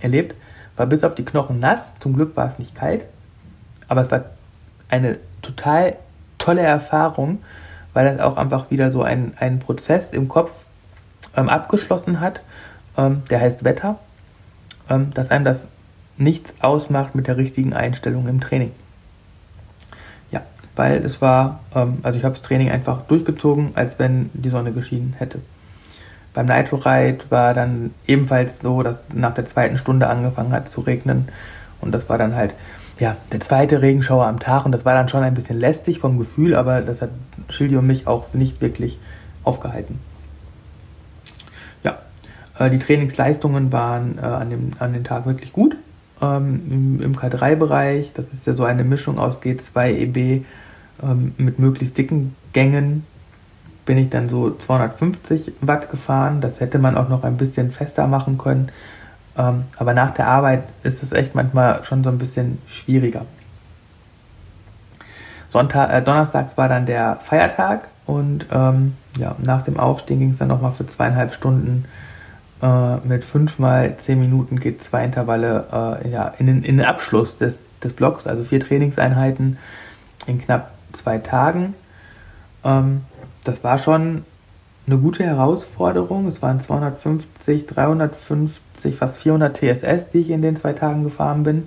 erlebt. 0.00 0.34
War 0.74 0.86
bis 0.86 1.04
auf 1.04 1.14
die 1.14 1.24
Knochen 1.24 1.60
nass. 1.60 1.94
Zum 2.00 2.14
Glück 2.14 2.36
war 2.36 2.48
es 2.48 2.58
nicht 2.58 2.74
kalt. 2.74 3.04
Aber 3.86 4.00
es 4.00 4.10
war 4.10 4.24
eine 4.88 5.18
total 5.42 5.94
tolle 6.38 6.62
Erfahrung, 6.62 7.38
weil 7.94 8.04
das 8.04 8.18
auch 8.18 8.36
einfach 8.36 8.72
wieder 8.72 8.90
so 8.90 9.04
ein, 9.04 9.34
ein 9.38 9.60
Prozess 9.60 10.12
im 10.12 10.26
Kopf 10.26 10.64
ähm, 11.36 11.48
abgeschlossen 11.48 12.18
hat, 12.18 12.40
ähm, 12.98 13.22
der 13.30 13.40
heißt 13.40 13.62
Wetter, 13.62 14.00
dass 15.14 15.30
einem 15.30 15.44
das 15.44 15.66
nichts 16.16 16.54
ausmacht 16.60 17.14
mit 17.14 17.26
der 17.26 17.36
richtigen 17.36 17.72
Einstellung 17.72 18.28
im 18.28 18.40
Training. 18.40 18.72
Ja, 20.30 20.42
weil 20.76 21.04
es 21.04 21.20
war, 21.20 21.60
ähm, 21.74 21.98
also 22.02 22.18
ich 22.18 22.24
habe 22.24 22.34
das 22.34 22.42
Training 22.42 22.70
einfach 22.70 23.02
durchgezogen, 23.02 23.72
als 23.74 23.98
wenn 23.98 24.30
die 24.34 24.50
Sonne 24.50 24.72
geschienen 24.72 25.14
hätte. 25.18 25.40
Beim 26.34 26.46
Nitro 26.46 26.76
Ride 26.76 27.24
war 27.28 27.52
dann 27.52 27.92
ebenfalls 28.06 28.60
so, 28.60 28.82
dass 28.82 29.00
nach 29.14 29.34
der 29.34 29.46
zweiten 29.46 29.76
Stunde 29.76 30.08
angefangen 30.08 30.52
hat 30.52 30.70
zu 30.70 30.80
regnen 30.80 31.28
und 31.80 31.92
das 31.92 32.08
war 32.08 32.16
dann 32.18 32.34
halt 32.34 32.54
ja, 32.98 33.16
der 33.32 33.40
zweite 33.40 33.82
Regenschauer 33.82 34.26
am 34.26 34.38
Tag 34.38 34.64
und 34.64 34.72
das 34.72 34.84
war 34.84 34.94
dann 34.94 35.08
schon 35.08 35.22
ein 35.22 35.34
bisschen 35.34 35.58
lästig 35.58 35.98
vom 35.98 36.18
Gefühl, 36.18 36.54
aber 36.54 36.80
das 36.82 37.02
hat 37.02 37.10
Schildi 37.48 37.76
und 37.76 37.86
mich 37.86 38.06
auch 38.06 38.32
nicht 38.32 38.60
wirklich 38.60 38.98
aufgehalten. 39.44 39.98
Äh, 42.58 42.70
die 42.70 42.78
Trainingsleistungen 42.78 43.72
waren 43.72 44.18
äh, 44.18 44.22
an, 44.22 44.50
dem, 44.50 44.72
an 44.78 44.92
den 44.92 45.04
Tag 45.04 45.26
wirklich 45.26 45.52
gut. 45.52 45.76
Ähm, 46.20 46.62
Im, 46.70 47.02
im 47.02 47.16
K3-Bereich, 47.16 48.12
das 48.14 48.32
ist 48.32 48.46
ja 48.46 48.54
so 48.54 48.64
eine 48.64 48.84
Mischung 48.84 49.18
aus 49.18 49.40
G2, 49.40 49.88
EB 49.88 50.44
ähm, 51.02 51.34
mit 51.36 51.58
möglichst 51.58 51.98
dicken 51.98 52.36
Gängen, 52.52 53.04
bin 53.84 53.98
ich 53.98 54.10
dann 54.10 54.28
so 54.28 54.54
250 54.54 55.52
Watt 55.60 55.90
gefahren. 55.90 56.40
Das 56.40 56.60
hätte 56.60 56.78
man 56.78 56.96
auch 56.96 57.08
noch 57.08 57.24
ein 57.24 57.36
bisschen 57.36 57.72
fester 57.72 58.06
machen 58.06 58.38
können. 58.38 58.70
Ähm, 59.36 59.64
aber 59.76 59.94
nach 59.94 60.12
der 60.12 60.28
Arbeit 60.28 60.64
ist 60.82 61.02
es 61.02 61.12
echt 61.12 61.34
manchmal 61.34 61.82
schon 61.84 62.04
so 62.04 62.10
ein 62.10 62.18
bisschen 62.18 62.58
schwieriger. 62.66 63.24
Sonntag, 65.48 65.92
äh, 65.92 66.02
Donnerstags 66.02 66.56
war 66.56 66.68
dann 66.68 66.86
der 66.86 67.18
Feiertag 67.22 67.88
und 68.06 68.46
ähm, 68.50 68.94
ja, 69.18 69.36
nach 69.38 69.62
dem 69.62 69.78
Aufstehen 69.78 70.18
ging 70.18 70.30
es 70.30 70.38
dann 70.38 70.48
nochmal 70.48 70.72
für 70.72 70.86
zweieinhalb 70.86 71.34
Stunden 71.34 71.84
äh, 72.62 72.96
mit 72.98 73.24
fünfmal 73.24 73.96
zehn 73.98 74.20
Minuten 74.20 74.60
geht 74.60 74.82
zwei 74.84 75.04
Intervalle 75.04 76.00
äh, 76.04 76.08
ja, 76.10 76.32
in, 76.38 76.46
den, 76.46 76.62
in 76.62 76.78
den 76.78 76.86
Abschluss 76.86 77.36
des, 77.36 77.58
des 77.82 77.92
Blocks, 77.92 78.26
also 78.26 78.44
vier 78.44 78.60
Trainingseinheiten 78.60 79.58
in 80.26 80.40
knapp 80.40 80.70
zwei 80.92 81.18
Tagen. 81.18 81.74
Ähm, 82.64 83.02
das 83.44 83.64
war 83.64 83.78
schon 83.78 84.24
eine 84.86 84.98
gute 84.98 85.24
Herausforderung. 85.24 86.28
Es 86.28 86.42
waren 86.42 86.62
250, 86.62 87.66
350, 87.66 88.96
fast 88.96 89.18
400 89.18 89.56
TSS, 89.56 90.10
die 90.10 90.18
ich 90.18 90.30
in 90.30 90.42
den 90.42 90.56
zwei 90.56 90.72
Tagen 90.72 91.04
gefahren 91.04 91.42
bin. 91.42 91.66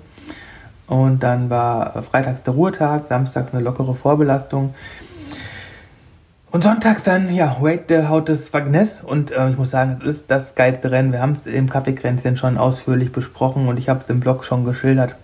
Und 0.86 1.22
dann 1.22 1.50
war 1.50 2.02
freitags 2.04 2.42
der 2.42 2.54
Ruhetag, 2.54 3.08
samstags 3.08 3.52
eine 3.52 3.62
lockere 3.62 3.94
Vorbelastung. 3.94 4.74
Und 6.56 6.62
sonntags 6.62 7.02
dann, 7.02 7.34
ja, 7.34 7.58
Wade 7.60 8.08
Haut 8.08 8.30
des 8.30 8.50
Wagnes. 8.54 9.02
Und 9.02 9.30
äh, 9.30 9.50
ich 9.50 9.58
muss 9.58 9.68
sagen, 9.68 9.98
es 10.00 10.06
ist 10.06 10.30
das 10.30 10.54
geilste 10.54 10.90
Rennen. 10.90 11.12
Wir 11.12 11.20
haben 11.20 11.32
es 11.32 11.44
im 11.44 11.68
Kaffeekränzchen 11.68 12.38
schon 12.38 12.56
ausführlich 12.56 13.12
besprochen 13.12 13.68
und 13.68 13.76
ich 13.78 13.90
habe 13.90 14.00
es 14.02 14.08
im 14.08 14.20
Blog 14.20 14.42
schon 14.42 14.64
geschildert. 14.64 15.16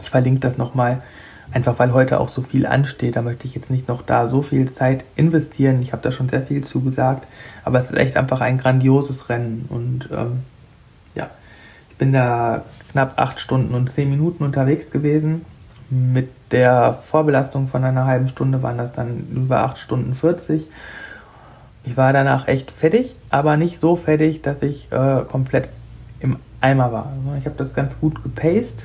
Ich 0.00 0.08
verlinke 0.08 0.38
das 0.38 0.56
nochmal, 0.56 1.02
einfach 1.50 1.80
weil 1.80 1.92
heute 1.92 2.20
auch 2.20 2.28
so 2.28 2.42
viel 2.42 2.64
ansteht. 2.64 3.16
Da 3.16 3.22
möchte 3.22 3.48
ich 3.48 3.56
jetzt 3.56 3.72
nicht 3.72 3.88
noch 3.88 4.02
da 4.02 4.28
so 4.28 4.40
viel 4.40 4.70
Zeit 4.70 5.02
investieren. 5.16 5.82
Ich 5.82 5.92
habe 5.92 6.02
da 6.02 6.12
schon 6.12 6.28
sehr 6.28 6.42
viel 6.42 6.62
zugesagt. 6.62 7.26
Aber 7.64 7.80
es 7.80 7.86
ist 7.86 7.96
echt 7.96 8.16
einfach 8.16 8.40
ein 8.40 8.58
grandioses 8.58 9.30
Rennen. 9.30 9.64
Und 9.68 10.10
ähm, 10.12 10.44
ja, 11.16 11.28
ich 11.90 11.96
bin 11.96 12.12
da 12.12 12.62
knapp 12.92 13.14
acht 13.16 13.40
Stunden 13.40 13.74
und 13.74 13.90
zehn 13.90 14.08
Minuten 14.08 14.44
unterwegs 14.44 14.92
gewesen. 14.92 15.44
Mit 15.90 16.28
der 16.50 16.98
Vorbelastung 17.02 17.68
von 17.68 17.84
einer 17.84 18.06
halben 18.06 18.28
Stunde 18.28 18.62
waren 18.62 18.78
das 18.78 18.92
dann 18.92 19.26
über 19.34 19.60
acht 19.60 19.78
Stunden 19.78 20.14
40. 20.14 20.66
Ich 21.84 21.96
war 21.96 22.12
danach 22.12 22.48
echt 22.48 22.70
fertig, 22.70 23.16
aber 23.30 23.56
nicht 23.56 23.80
so 23.80 23.96
fertig, 23.96 24.42
dass 24.42 24.62
ich 24.62 24.90
äh, 24.92 25.22
komplett 25.30 25.68
im 26.20 26.36
Eimer 26.60 26.92
war. 26.92 27.12
Also 27.16 27.38
ich 27.38 27.46
habe 27.46 27.56
das 27.56 27.74
ganz 27.74 27.98
gut 27.98 28.22
gepaced. 28.22 28.84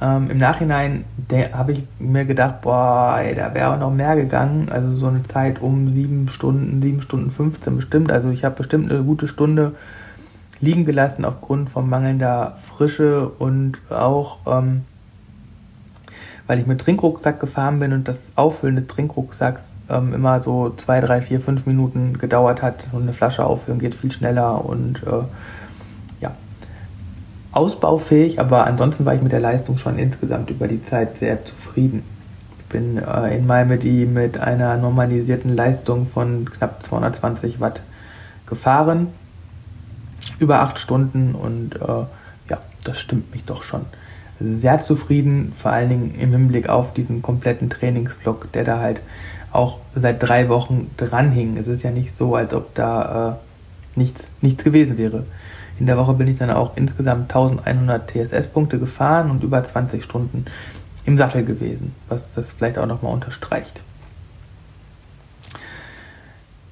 Ähm, 0.00 0.30
Im 0.30 0.38
Nachhinein 0.38 1.04
habe 1.52 1.72
ich 1.72 1.84
mir 1.98 2.24
gedacht, 2.24 2.60
boah, 2.60 3.18
ey, 3.20 3.34
da 3.34 3.54
wäre 3.54 3.78
noch 3.78 3.92
mehr 3.92 4.16
gegangen. 4.16 4.68
Also 4.70 4.96
so 4.96 5.06
eine 5.06 5.22
Zeit 5.24 5.60
um 5.60 5.92
sieben 5.92 6.28
Stunden, 6.28 6.82
sieben 6.82 7.02
Stunden 7.02 7.30
15 7.30 7.76
bestimmt. 7.76 8.12
Also 8.12 8.30
ich 8.30 8.44
habe 8.44 8.56
bestimmt 8.56 8.90
eine 8.90 9.02
gute 9.02 9.26
Stunde 9.26 9.74
liegen 10.60 10.84
gelassen 10.84 11.24
aufgrund 11.24 11.70
von 11.70 11.88
mangelnder 11.88 12.56
Frische 12.62 13.28
und 13.28 13.80
auch 13.90 14.38
ähm, 14.46 14.82
weil 16.52 16.58
ich 16.58 16.66
mit 16.66 16.82
Trinkrucksack 16.82 17.40
gefahren 17.40 17.78
bin 17.78 17.94
und 17.94 18.06
das 18.06 18.30
Auffüllen 18.36 18.76
des 18.76 18.86
Trinkrucksacks 18.86 19.70
ähm, 19.88 20.12
immer 20.12 20.42
so 20.42 20.68
zwei, 20.76 21.00
drei, 21.00 21.22
vier, 21.22 21.40
fünf 21.40 21.64
Minuten 21.64 22.18
gedauert 22.18 22.60
hat 22.60 22.88
und 22.92 23.04
eine 23.04 23.14
Flasche 23.14 23.46
auffüllen 23.46 23.80
geht 23.80 23.94
viel 23.94 24.12
schneller 24.12 24.62
und 24.62 25.02
äh, 25.02 25.22
ja, 26.20 26.32
ausbaufähig, 27.52 28.38
aber 28.38 28.66
ansonsten 28.66 29.06
war 29.06 29.14
ich 29.14 29.22
mit 29.22 29.32
der 29.32 29.40
Leistung 29.40 29.78
schon 29.78 29.98
insgesamt 29.98 30.50
über 30.50 30.68
die 30.68 30.84
Zeit 30.84 31.16
sehr 31.16 31.42
zufrieden. 31.42 32.02
Ich 32.58 32.66
bin 32.66 32.98
äh, 32.98 33.34
in 33.34 33.46
Malmedy 33.46 34.04
mit 34.04 34.36
einer 34.36 34.76
normalisierten 34.76 35.56
Leistung 35.56 36.04
von 36.04 36.50
knapp 36.50 36.84
220 36.84 37.60
Watt 37.60 37.80
gefahren. 38.44 39.06
Über 40.38 40.60
acht 40.60 40.78
Stunden 40.78 41.34
und 41.34 41.76
äh, 41.76 42.04
ja, 42.50 42.58
das 42.84 43.00
stimmt 43.00 43.32
mich 43.32 43.46
doch 43.46 43.62
schon 43.62 43.86
sehr 44.60 44.82
zufrieden, 44.82 45.52
vor 45.56 45.72
allen 45.72 45.88
Dingen 45.88 46.14
im 46.18 46.32
Hinblick 46.32 46.68
auf 46.68 46.92
diesen 46.92 47.22
kompletten 47.22 47.70
Trainingsblock, 47.70 48.52
der 48.52 48.64
da 48.64 48.80
halt 48.80 49.00
auch 49.52 49.78
seit 49.94 50.22
drei 50.22 50.48
Wochen 50.48 50.90
dran 50.96 51.30
hing. 51.30 51.56
Es 51.56 51.66
ist 51.66 51.82
ja 51.82 51.90
nicht 51.90 52.16
so, 52.16 52.34
als 52.34 52.54
ob 52.54 52.74
da 52.74 53.38
äh, 53.96 53.98
nichts, 53.98 54.24
nichts 54.40 54.64
gewesen 54.64 54.98
wäre. 54.98 55.24
In 55.78 55.86
der 55.86 55.98
Woche 55.98 56.14
bin 56.14 56.28
ich 56.28 56.38
dann 56.38 56.50
auch 56.50 56.76
insgesamt 56.76 57.34
1100 57.34 58.10
TSS-Punkte 58.10 58.78
gefahren 58.78 59.30
und 59.30 59.42
über 59.42 59.62
20 59.62 60.02
Stunden 60.02 60.46
im 61.04 61.18
Sattel 61.18 61.44
gewesen, 61.44 61.94
was 62.08 62.32
das 62.34 62.52
vielleicht 62.52 62.78
auch 62.78 62.86
nochmal 62.86 63.12
unterstreicht. 63.12 63.80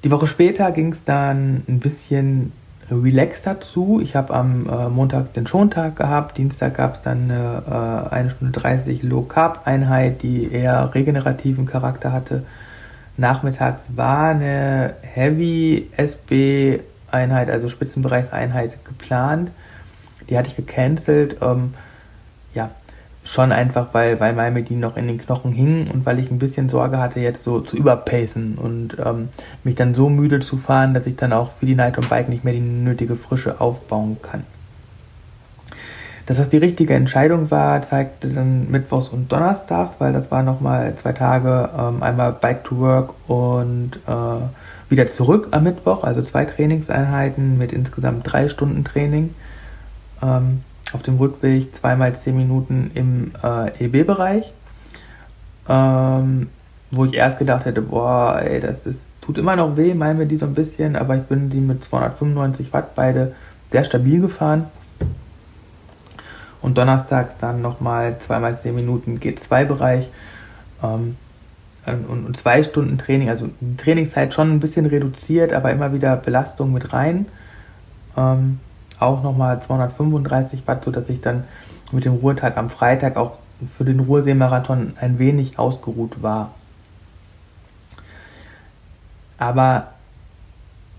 Die 0.05 0.11
Woche 0.11 0.27
später 0.27 0.71
ging 0.73 0.93
es 0.93 1.05
dann 1.05 1.63
ein 1.69 1.81
bisschen 1.81 2.53
relaxed 2.91 3.47
dazu. 3.47 4.01
Ich 4.03 4.17
habe 4.17 4.35
am 4.35 4.69
äh, 4.69 4.89
Montag 4.89 5.33
den 5.35 5.47
Schontag 5.47 5.97
gehabt, 5.97 6.39
Dienstag 6.39 6.75
gab 6.75 6.97
es 6.97 7.03
dann 7.03 7.31
eine, 7.31 7.63
äh, 8.11 8.15
eine 8.15 8.31
Stunde 8.31 8.59
30 8.59 9.03
Low 9.03 9.23
Carb 9.23 9.67
Einheit, 9.67 10.23
die 10.23 10.53
eher 10.53 10.95
regenerativen 10.95 11.67
Charakter 11.67 12.13
hatte. 12.13 12.45
Nachmittags 13.17 13.83
war 13.95 14.31
eine 14.31 14.95
Heavy 15.03 15.91
SB 15.97 16.81
Einheit, 17.11 17.51
also 17.51 17.69
Spitzenbereichseinheit 17.69 18.85
geplant. 18.85 19.51
Die 20.29 20.39
hatte 20.39 20.49
ich 20.49 20.57
gecancelt. 20.57 21.37
Ähm, 21.43 21.75
ja, 22.55 22.71
schon 23.31 23.53
einfach, 23.53 23.89
weil, 23.93 24.19
weil 24.19 24.33
Malmedin 24.33 24.81
noch 24.81 24.97
in 24.97 25.07
den 25.07 25.19
Knochen 25.19 25.53
hing 25.53 25.89
und 25.89 26.05
weil 26.05 26.19
ich 26.19 26.33
ein 26.33 26.41
bisschen 26.41 26.69
Sorge 26.69 26.99
hatte, 26.99 27.21
jetzt 27.21 27.45
so 27.45 27.61
zu 27.61 27.77
überpacen 27.77 28.59
und 28.59 28.97
ähm, 29.05 29.29
mich 29.63 29.77
dann 29.77 29.95
so 29.95 30.09
müde 30.09 30.41
zu 30.41 30.57
fahren, 30.57 30.95
dass 30.95 31.07
ich 31.07 31.15
dann 31.15 31.33
auch 31.33 31.51
für 31.51 31.65
die 31.65 31.77
Night 31.77 31.97
on 31.97 32.09
Bike 32.09 32.29
nicht 32.29 32.43
mehr 32.43 32.55
die 32.55 32.61
nötige 32.61 33.15
Frische 33.15 33.61
aufbauen 33.61 34.17
kann. 34.21 34.43
Dass 36.27 36.39
das 36.39 36.49
die 36.49 36.57
richtige 36.57 36.95
Entscheidung 36.95 37.53
war, 37.53 37.83
zeigte 37.83 38.29
dann 38.29 38.69
Mittwochs 38.69 39.09
und 39.09 39.31
Donnerstags, 39.31 39.95
weil 40.01 40.13
das 40.13 40.33
waren 40.33 40.45
nochmal 40.45 40.97
zwei 40.97 41.13
Tage, 41.13 41.71
ähm, 41.79 42.03
einmal 42.03 42.33
Bike 42.33 42.65
to 42.65 42.79
Work 42.81 43.15
und 43.29 43.93
äh, 44.09 44.91
wieder 44.91 45.07
zurück 45.07 45.49
am 45.53 45.63
Mittwoch, 45.63 46.03
also 46.03 46.23
zwei 46.23 46.47
Trainingseinheiten 46.47 47.59
mit 47.59 47.73
insgesamt 47.73 48.23
drei 48.25 48.49
Stunden 48.49 48.83
Training. 48.83 49.37
Ähm, 50.21 50.65
auf 50.93 51.03
dem 51.03 51.19
Rückweg 51.19 51.75
zweimal 51.75 52.17
zehn 52.19 52.37
Minuten 52.37 52.91
im 52.95 53.33
äh, 53.43 53.85
EB-Bereich, 53.85 54.53
ähm, 55.69 56.49
wo 56.91 57.05
ich 57.05 57.15
erst 57.15 57.39
gedacht 57.39 57.65
hätte, 57.65 57.83
boah, 57.83 58.41
ey, 58.43 58.61
das 58.61 58.87
ist, 58.87 59.03
tut 59.21 59.39
immer 59.39 59.57
noch 59.57 59.77
weh, 59.77 59.95
meinen 59.95 60.19
wir 60.19 60.27
die 60.27 60.37
so 60.37 60.47
ein 60.47 60.55
bisschen, 60.55 60.97
aber 60.97 61.17
ich 61.17 61.23
bin 61.23 61.51
die 61.51 61.61
mit 61.61 61.85
295 61.85 62.73
Watt 62.73 62.95
beide 62.95 63.35
sehr 63.71 63.85
stabil 63.85 64.21
gefahren. 64.21 64.67
Und 66.63 66.77
donnerstags 66.77 67.37
dann 67.39 67.63
nochmal 67.63 68.19
zweimal 68.19 68.55
zehn 68.55 68.75
Minuten 68.75 69.19
G2-Bereich 69.19 70.09
ähm, 70.83 71.17
und, 71.87 72.27
und, 72.27 72.37
zwei 72.37 72.63
Stunden 72.63 72.99
Training, 72.99 73.31
also 73.31 73.49
die 73.61 73.77
Trainingszeit 73.77 74.35
schon 74.35 74.51
ein 74.51 74.61
bisschen 74.61 74.85
reduziert, 74.85 75.55
aber 75.55 75.71
immer 75.71 75.95
wieder 75.95 76.17
Belastung 76.17 76.73
mit 76.73 76.93
rein. 76.93 77.27
Ähm, 78.17 78.61
auch 79.01 79.23
nochmal 79.23 79.63
235 79.63 80.67
Watt, 80.67 80.85
sodass 80.85 81.09
ich 81.09 81.21
dann 81.21 81.45
mit 81.93 82.05
dem 82.05 82.15
Ruhetag 82.15 82.57
am 82.57 82.71
Freitag 82.71 83.17
auch 83.17 83.39
für 83.67 83.85
den 83.85 84.01
Ruhrseemarathon 84.01 84.95
ein 85.01 85.19
wenig 85.19 85.59
ausgeruht 85.59 86.23
war. 86.23 86.55
Aber 89.39 89.89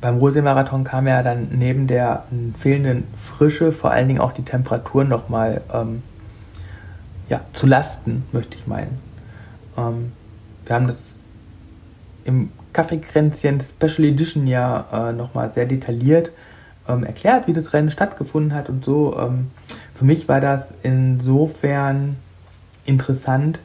beim 0.02 0.18
Ruhrseemarathon 0.18 0.84
kam 0.84 1.08
ja 1.08 1.22
dann 1.22 1.50
neben 1.52 1.88
der 1.88 2.24
fehlenden 2.60 3.04
Frische 3.16 3.72
vor 3.72 3.92
allen 3.92 4.08
Dingen 4.08 4.20
auch 4.20 4.32
die 4.32 4.44
Temperatur 4.44 5.04
nochmal 5.04 5.62
ähm, 5.72 6.02
ja, 7.30 7.42
zu 7.54 7.68
Lasten, 7.68 8.24
möchte 8.32 8.58
ich 8.58 8.66
meinen. 8.66 9.00
Ähm, 9.78 10.12
wir 10.66 10.76
haben 10.76 10.88
das 10.88 11.06
im 12.26 12.52
Kaffeekränzchen 12.74 13.62
Special 13.62 14.08
Edition 14.08 14.48
ja 14.48 14.86
äh, 14.92 15.14
nochmal 15.14 15.52
sehr 15.54 15.66
detailliert 15.66 16.32
ähm, 16.88 17.04
erklärt, 17.04 17.48
wie 17.48 17.54
das 17.54 17.74
Rennen 17.74 17.92
stattgefunden 17.92 18.54
hat 18.54 18.70
und 18.70 18.86
so. 18.86 19.18
Ähm, 19.20 19.52
für 19.94 20.06
mich 20.06 20.28
war 20.28 20.42
das 20.42 20.68
insofern 20.84 22.16
interessant, 22.86 23.60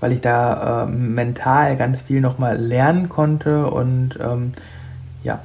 weil 0.00 0.12
ich 0.12 0.20
da 0.20 0.84
äh, 0.84 0.86
mental 0.86 1.76
ganz 1.76 2.02
viel 2.02 2.20
nochmal 2.20 2.58
lernen 2.58 3.08
konnte 3.08 3.68
und 3.68 4.18
ähm, 4.20 4.52
ja, 5.22 5.40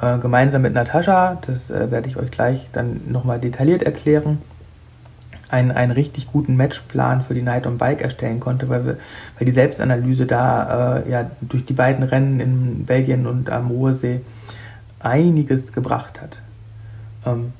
äh, 0.00 0.18
gemeinsam 0.18 0.62
mit 0.62 0.74
Natascha, 0.74 1.38
das 1.46 1.70
äh, 1.70 1.90
werde 1.90 2.08
ich 2.08 2.16
euch 2.16 2.30
gleich 2.30 2.68
dann 2.72 3.00
nochmal 3.08 3.40
detailliert 3.40 3.82
erklären, 3.82 4.38
einen, 5.48 5.72
einen 5.72 5.92
richtig 5.92 6.30
guten 6.30 6.56
Matchplan 6.56 7.22
für 7.22 7.34
die 7.34 7.42
Night 7.42 7.66
on 7.66 7.78
Bike 7.78 8.02
erstellen 8.02 8.38
konnte, 8.38 8.68
weil, 8.68 8.84
wir, 8.84 8.96
weil 9.38 9.46
die 9.46 9.52
Selbstanalyse 9.52 10.26
da 10.26 10.98
äh, 10.98 11.10
ja 11.10 11.30
durch 11.40 11.64
die 11.64 11.72
beiden 11.72 12.04
Rennen 12.04 12.38
in 12.38 12.84
Belgien 12.84 13.26
und 13.26 13.50
am 13.50 13.68
Ruhrsee 13.68 14.20
einiges 15.00 15.72
gebracht 15.72 16.20
hat. 16.20 16.36
Ähm, 17.26 17.52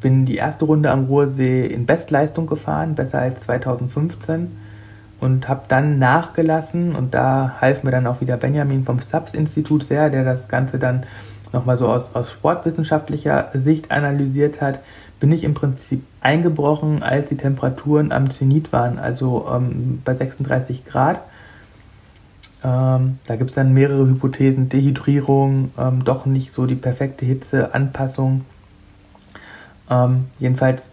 bin 0.00 0.26
die 0.26 0.36
erste 0.36 0.64
Runde 0.64 0.90
am 0.90 1.04
Ruhrsee 1.04 1.66
in 1.66 1.86
Bestleistung 1.86 2.46
gefahren, 2.46 2.94
besser 2.94 3.20
als 3.20 3.40
2015 3.40 4.50
und 5.20 5.48
habe 5.48 5.62
dann 5.68 5.98
nachgelassen 6.00 6.96
und 6.96 7.14
da 7.14 7.56
half 7.60 7.84
mir 7.84 7.92
dann 7.92 8.08
auch 8.08 8.20
wieder 8.20 8.36
Benjamin 8.36 8.84
vom 8.84 8.98
SAPS-Institut 8.98 9.84
sehr, 9.84 10.10
der 10.10 10.24
das 10.24 10.48
Ganze 10.48 10.80
dann 10.80 11.04
nochmal 11.52 11.78
so 11.78 11.86
aus, 11.86 12.10
aus 12.14 12.32
sportwissenschaftlicher 12.32 13.50
Sicht 13.54 13.90
analysiert 13.90 14.60
hat, 14.60 14.80
bin 15.20 15.30
ich 15.30 15.44
im 15.44 15.54
Prinzip 15.54 16.02
eingebrochen, 16.20 17.02
als 17.02 17.28
die 17.28 17.36
Temperaturen 17.36 18.10
am 18.10 18.30
Zenit 18.30 18.72
waren, 18.72 18.98
also 18.98 19.46
ähm, 19.54 20.02
bei 20.04 20.14
36 20.14 20.84
Grad. 20.84 21.20
Ähm, 22.64 23.18
da 23.26 23.36
gibt 23.36 23.50
es 23.50 23.56
dann 23.56 23.72
mehrere 23.72 24.06
Hypothesen, 24.06 24.68
Dehydrierung, 24.68 25.70
ähm, 25.78 26.04
doch 26.04 26.26
nicht 26.26 26.52
so 26.52 26.66
die 26.66 26.76
perfekte 26.76 27.26
Hitze, 27.26 27.74
Anpassung. 27.74 28.44
Ähm, 29.90 30.26
jedenfalls 30.38 30.90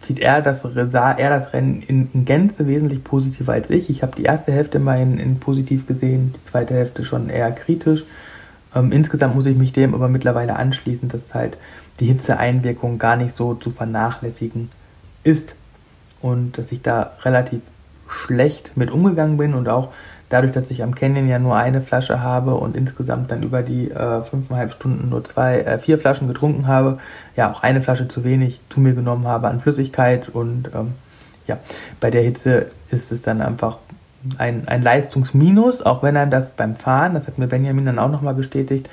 zieht 0.00 0.20
er 0.20 0.42
das, 0.42 0.62
sah 0.62 1.12
er 1.12 1.30
das 1.30 1.52
Rennen 1.52 1.82
in, 1.82 2.08
in 2.12 2.24
Gänze 2.24 2.68
wesentlich 2.68 3.02
positiver 3.02 3.52
als 3.52 3.68
ich. 3.70 3.90
Ich 3.90 4.02
habe 4.02 4.14
die 4.16 4.22
erste 4.24 4.52
Hälfte 4.52 4.78
mal 4.78 5.00
in, 5.00 5.18
in, 5.18 5.40
positiv 5.40 5.86
gesehen, 5.86 6.34
die 6.36 6.44
zweite 6.44 6.74
Hälfte 6.74 7.04
schon 7.04 7.30
eher 7.30 7.50
kritisch. 7.50 8.04
Ähm, 8.74 8.92
insgesamt 8.92 9.34
muss 9.34 9.46
ich 9.46 9.56
mich 9.56 9.72
dem 9.72 9.94
aber 9.94 10.08
mittlerweile 10.08 10.56
anschließen, 10.56 11.08
dass 11.08 11.34
halt 11.34 11.56
die 11.98 12.06
Hitzeeinwirkung 12.06 12.98
gar 12.98 13.16
nicht 13.16 13.34
so 13.34 13.54
zu 13.54 13.70
vernachlässigen 13.70 14.68
ist 15.24 15.54
und 16.20 16.58
dass 16.58 16.70
ich 16.70 16.82
da 16.82 17.12
relativ 17.22 17.62
schlecht 18.08 18.76
mit 18.76 18.90
umgegangen 18.90 19.36
bin 19.36 19.54
und 19.54 19.68
auch 19.68 19.92
dadurch, 20.28 20.52
dass 20.52 20.70
ich 20.70 20.82
am 20.82 20.94
Canyon 20.94 21.28
ja 21.28 21.38
nur 21.38 21.56
eine 21.56 21.80
Flasche 21.80 22.20
habe 22.20 22.54
und 22.54 22.76
insgesamt 22.76 23.30
dann 23.30 23.42
über 23.42 23.62
die 23.62 23.90
äh, 23.90 24.22
fünfeinhalb 24.22 24.74
Stunden 24.74 25.08
nur 25.08 25.24
zwei, 25.24 25.60
äh, 25.60 25.78
vier 25.78 25.98
Flaschen 25.98 26.28
getrunken 26.28 26.66
habe, 26.66 26.98
ja 27.36 27.52
auch 27.52 27.62
eine 27.62 27.80
Flasche 27.82 28.08
zu 28.08 28.24
wenig 28.24 28.60
zu 28.68 28.80
mir 28.80 28.94
genommen 28.94 29.26
habe 29.26 29.48
an 29.48 29.60
Flüssigkeit 29.60 30.28
und 30.28 30.70
ähm, 30.74 30.92
ja, 31.46 31.58
bei 32.00 32.10
der 32.10 32.22
Hitze 32.22 32.66
ist 32.90 33.10
es 33.10 33.22
dann 33.22 33.40
einfach 33.40 33.78
ein, 34.36 34.68
ein 34.68 34.82
Leistungsminus, 34.82 35.80
auch 35.82 36.02
wenn 36.02 36.16
einem 36.16 36.30
das 36.30 36.50
beim 36.50 36.74
Fahren, 36.74 37.14
das 37.14 37.26
hat 37.26 37.38
mir 37.38 37.46
Benjamin 37.46 37.86
dann 37.86 37.98
auch 37.98 38.10
nochmal 38.10 38.34
bestätigt, 38.34 38.88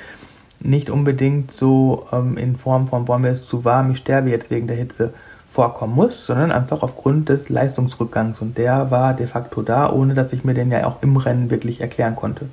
nicht 0.59 0.89
unbedingt 0.89 1.51
so 1.51 2.07
ähm, 2.11 2.37
in 2.37 2.55
Form 2.55 2.87
von, 2.87 3.05
boah, 3.05 3.19
ist 3.25 3.49
zu 3.49 3.65
warm, 3.65 3.91
ich 3.91 3.97
sterbe 3.97 4.29
jetzt 4.29 4.49
wegen 4.49 4.67
der 4.67 4.77
Hitze 4.77 5.13
vorkommen 5.55 5.95
muss, 5.95 6.25
sondern 6.25 6.51
einfach 6.51 6.83
aufgrund 6.83 7.29
des 7.29 7.47
Leistungsrückgangs. 7.47 8.41
Und 8.41 8.57
der 8.57 8.91
war 8.91 9.13
de 9.13 9.25
facto 9.25 9.61
da, 9.61 9.89
ohne 9.89 10.13
dass 10.13 10.33
ich 10.33 10.43
mir 10.43 10.53
den 10.53 10.69
ja 10.69 10.85
auch 10.85 11.01
im 11.01 11.15
Rennen 11.15 11.49
wirklich 11.49 11.79
erklären 11.79 12.15
konnte. 12.15 12.49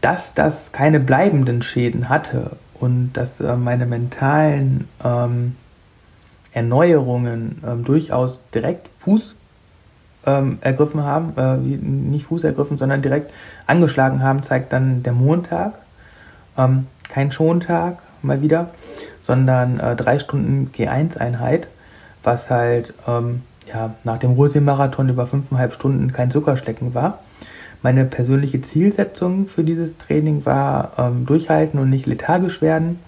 Dass 0.00 0.32
das 0.34 0.70
keine 0.70 1.00
bleibenden 1.00 1.60
Schäden 1.60 2.08
hatte 2.08 2.52
und 2.78 3.12
dass 3.14 3.40
äh, 3.40 3.56
meine 3.56 3.84
mentalen 3.86 4.88
ähm, 5.04 5.56
Erneuerungen 6.52 7.60
ähm, 7.66 7.84
durchaus 7.84 8.38
direkt 8.54 8.88
Fuß 9.00 9.34
ähm, 10.24 10.58
ergriffen 10.60 11.02
haben, 11.02 11.32
äh, 11.36 11.56
nicht 11.56 12.26
Fuß 12.26 12.44
ergriffen, 12.44 12.78
sondern 12.78 13.02
direkt 13.02 13.32
angeschlagen 13.66 14.22
haben, 14.22 14.44
zeigt 14.44 14.72
dann 14.72 15.02
der 15.02 15.14
Montag. 15.14 15.74
Ähm, 16.56 16.86
kein 17.08 17.32
Schontag, 17.32 17.98
mal 18.22 18.40
wieder 18.40 18.70
sondern 19.22 19.80
äh, 19.80 19.96
drei 19.96 20.18
Stunden 20.18 20.70
G1-Einheit, 20.74 21.68
was 22.22 22.50
halt 22.50 22.92
ähm, 23.06 23.42
ja, 23.72 23.94
nach 24.04 24.18
dem 24.18 24.32
Ruhrsee-Marathon 24.32 25.08
über 25.08 25.26
fünfeinhalb 25.26 25.74
Stunden 25.74 26.12
kein 26.12 26.30
Zuckerschlecken 26.30 26.94
war. 26.94 27.20
Meine 27.82 28.04
persönliche 28.04 28.62
Zielsetzung 28.62 29.48
für 29.48 29.64
dieses 29.64 29.96
Training 29.98 30.44
war 30.44 30.92
ähm, 30.98 31.26
durchhalten 31.26 31.80
und 31.80 31.90
nicht 31.90 32.06
lethargisch 32.06 32.62
werden. 32.62 33.00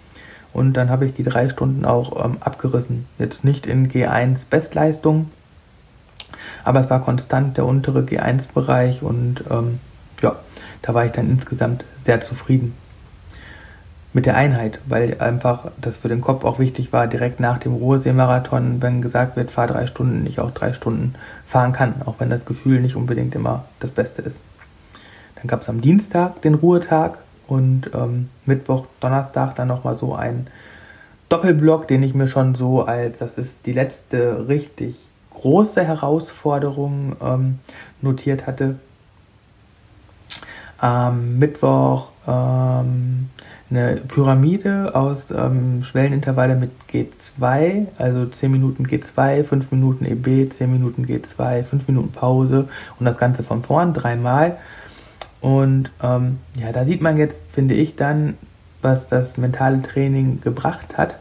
Und 0.53 0.75
dann 0.75 0.89
habe 0.89 1.07
ich 1.07 1.15
die 1.15 1.25
drei 1.25 1.49
Stunden 1.49 1.85
auch 1.85 2.25
ähm, 2.25 2.37
abgerissen. 2.41 3.07
Jetzt 3.19 3.45
nicht 3.45 3.67
in 3.67 3.89
G1 3.89 4.47
Bestleistung, 4.49 5.31
aber 6.63 6.81
es 6.81 6.91
war 6.91 7.05
konstant 7.05 7.57
der 7.57 7.67
untere 7.67 8.01
G1-Bereich 8.01 9.03
und 9.03 9.45
ähm, 9.51 9.81
ja, 10.23 10.37
da 10.83 10.95
war 10.95 11.07
ich 11.07 11.13
dann 11.13 11.29
insgesamt 11.29 11.85
sehr 12.05 12.21
zufrieden 12.21 12.73
mit 14.15 14.27
der 14.27 14.37
Einheit, 14.37 14.79
weil 14.87 15.21
einfach 15.21 15.73
das 15.81 15.97
für 15.97 16.09
den 16.09 16.21
Kopf 16.21 16.45
auch 16.45 16.61
wichtig 16.61 16.93
war, 16.93 17.09
direkt 17.09 17.41
nach 17.41 17.59
dem 17.59 17.75
Ruhrseemarathon, 17.75 18.81
wenn 18.81 19.03
gesagt 19.03 19.37
wird, 19.37 19.51
fahr 19.51 19.67
drei 19.67 19.89
Stunden, 19.89 20.25
ich 20.27 20.39
auch 20.39 20.53
drei 20.53 20.73
Stunden 20.73 21.17
fahren 21.47 21.73
kann, 21.73 21.97
auch 22.07 22.15
wenn 22.19 22.31
das 22.31 22.47
Gefühl 22.47 22.81
nicht 22.81 22.95
unbedingt 22.95 23.35
immer 23.35 23.65
das 23.81 23.91
Beste 23.91 24.23
ist. 24.23 24.39
Dann 25.35 25.49
gab 25.49 25.63
es 25.63 25.69
am 25.69 25.81
Dienstag 25.81 26.41
den 26.43 26.55
Ruhetag 26.55 27.19
und 27.49 27.91
ähm, 27.93 28.31
Mittwoch, 28.47 28.87
Donnerstag 29.01 29.57
dann 29.57 29.67
nochmal 29.69 29.99
so 29.99 30.15
ein 30.15 30.47
Doppelblock, 31.29 31.89
den 31.89 32.05
ich 32.05 32.15
mir 32.15 32.29
schon 32.29 32.55
so 32.55 32.85
als, 32.85 33.19
das 33.19 33.37
ist 33.37 33.67
die 33.67 33.73
letzte 33.73 34.47
richtig 34.47 34.97
große 35.31 35.83
Herausforderung 35.83 37.17
ähm, 37.21 37.59
notiert 38.01 38.47
hatte. 38.47 38.77
Am 40.79 41.41
Mittwoch 41.41 42.09
ähm, 42.29 43.31
eine 43.77 43.97
Pyramide 43.97 44.95
aus 44.95 45.27
ähm, 45.31 45.83
Schwellenintervalle 45.83 46.57
mit 46.57 46.71
G2, 46.93 47.87
also 47.99 48.27
10 48.27 48.51
Minuten 48.51 48.87
G2, 48.87 49.45
5 49.45 49.71
Minuten 49.73 50.05
EB, 50.05 50.51
10 50.53 50.71
Minuten 50.71 51.05
G2, 51.05 51.65
5 51.65 51.89
Minuten 51.89 52.13
Pause 52.13 52.69
und 52.99 53.07
das 53.07 53.19
Ganze 53.19 53.43
von 53.43 53.63
vorn 53.63 53.93
dreimal. 53.93 54.59
Und 55.41 55.91
ähm, 56.03 56.39
ja, 56.59 56.73
da 56.73 56.85
sieht 56.85 57.03
man 57.03 57.17
jetzt, 57.17 57.41
finde 57.53 57.75
ich, 57.75 57.97
dann, 57.97 58.39
was 58.83 59.09
das 59.09 59.37
mentale 59.37 59.83
Training 59.83 60.41
gebracht 60.41 60.97
hat. 60.97 61.17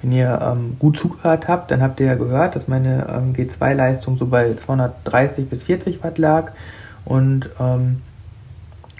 Wenn 0.00 0.12
ihr 0.12 0.40
ähm, 0.42 0.76
gut 0.80 0.98
zugehört 0.98 1.46
habt, 1.46 1.70
dann 1.70 1.82
habt 1.82 2.00
ihr 2.00 2.06
ja 2.06 2.14
gehört, 2.16 2.56
dass 2.56 2.66
meine 2.66 3.06
ähm, 3.08 3.34
G2-Leistung 3.34 4.16
so 4.16 4.26
bei 4.26 4.54
230 4.54 5.48
bis 5.48 5.62
40 5.62 6.02
Watt 6.02 6.18
lag 6.18 6.52
und 7.04 7.48
ähm, 7.60 8.02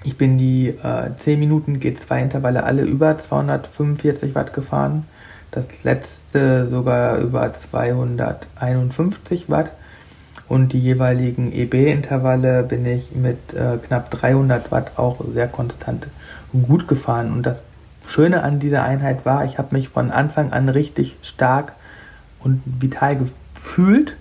ich 0.04 0.16
bin 0.16 0.38
die 0.38 0.68
äh, 0.68 1.10
10 1.18 1.38
Minuten 1.38 1.76
G2-Intervalle 1.76 2.64
alle 2.64 2.82
über 2.82 3.18
245 3.18 4.34
Watt 4.34 4.52
gefahren. 4.52 5.06
Das 5.50 5.66
letzte 5.82 6.68
sogar 6.68 7.18
über 7.18 7.52
251 7.52 9.48
Watt. 9.48 9.72
Und 10.48 10.72
die 10.72 10.80
jeweiligen 10.80 11.52
EB-Intervalle 11.52 12.62
bin 12.62 12.84
ich 12.84 13.12
mit 13.14 13.38
äh, 13.54 13.78
knapp 13.78 14.10
300 14.10 14.70
Watt 14.70 14.92
auch 14.96 15.20
sehr 15.32 15.48
konstant 15.48 16.08
gut 16.66 16.88
gefahren. 16.88 17.32
Und 17.32 17.44
das 17.44 17.62
Schöne 18.06 18.42
an 18.42 18.58
dieser 18.58 18.82
Einheit 18.82 19.24
war, 19.24 19.44
ich 19.44 19.58
habe 19.58 19.74
mich 19.74 19.88
von 19.88 20.10
Anfang 20.10 20.52
an 20.52 20.68
richtig 20.68 21.16
stark 21.22 21.72
und 22.40 22.60
vital 22.66 23.16
gefühlt 23.16 24.16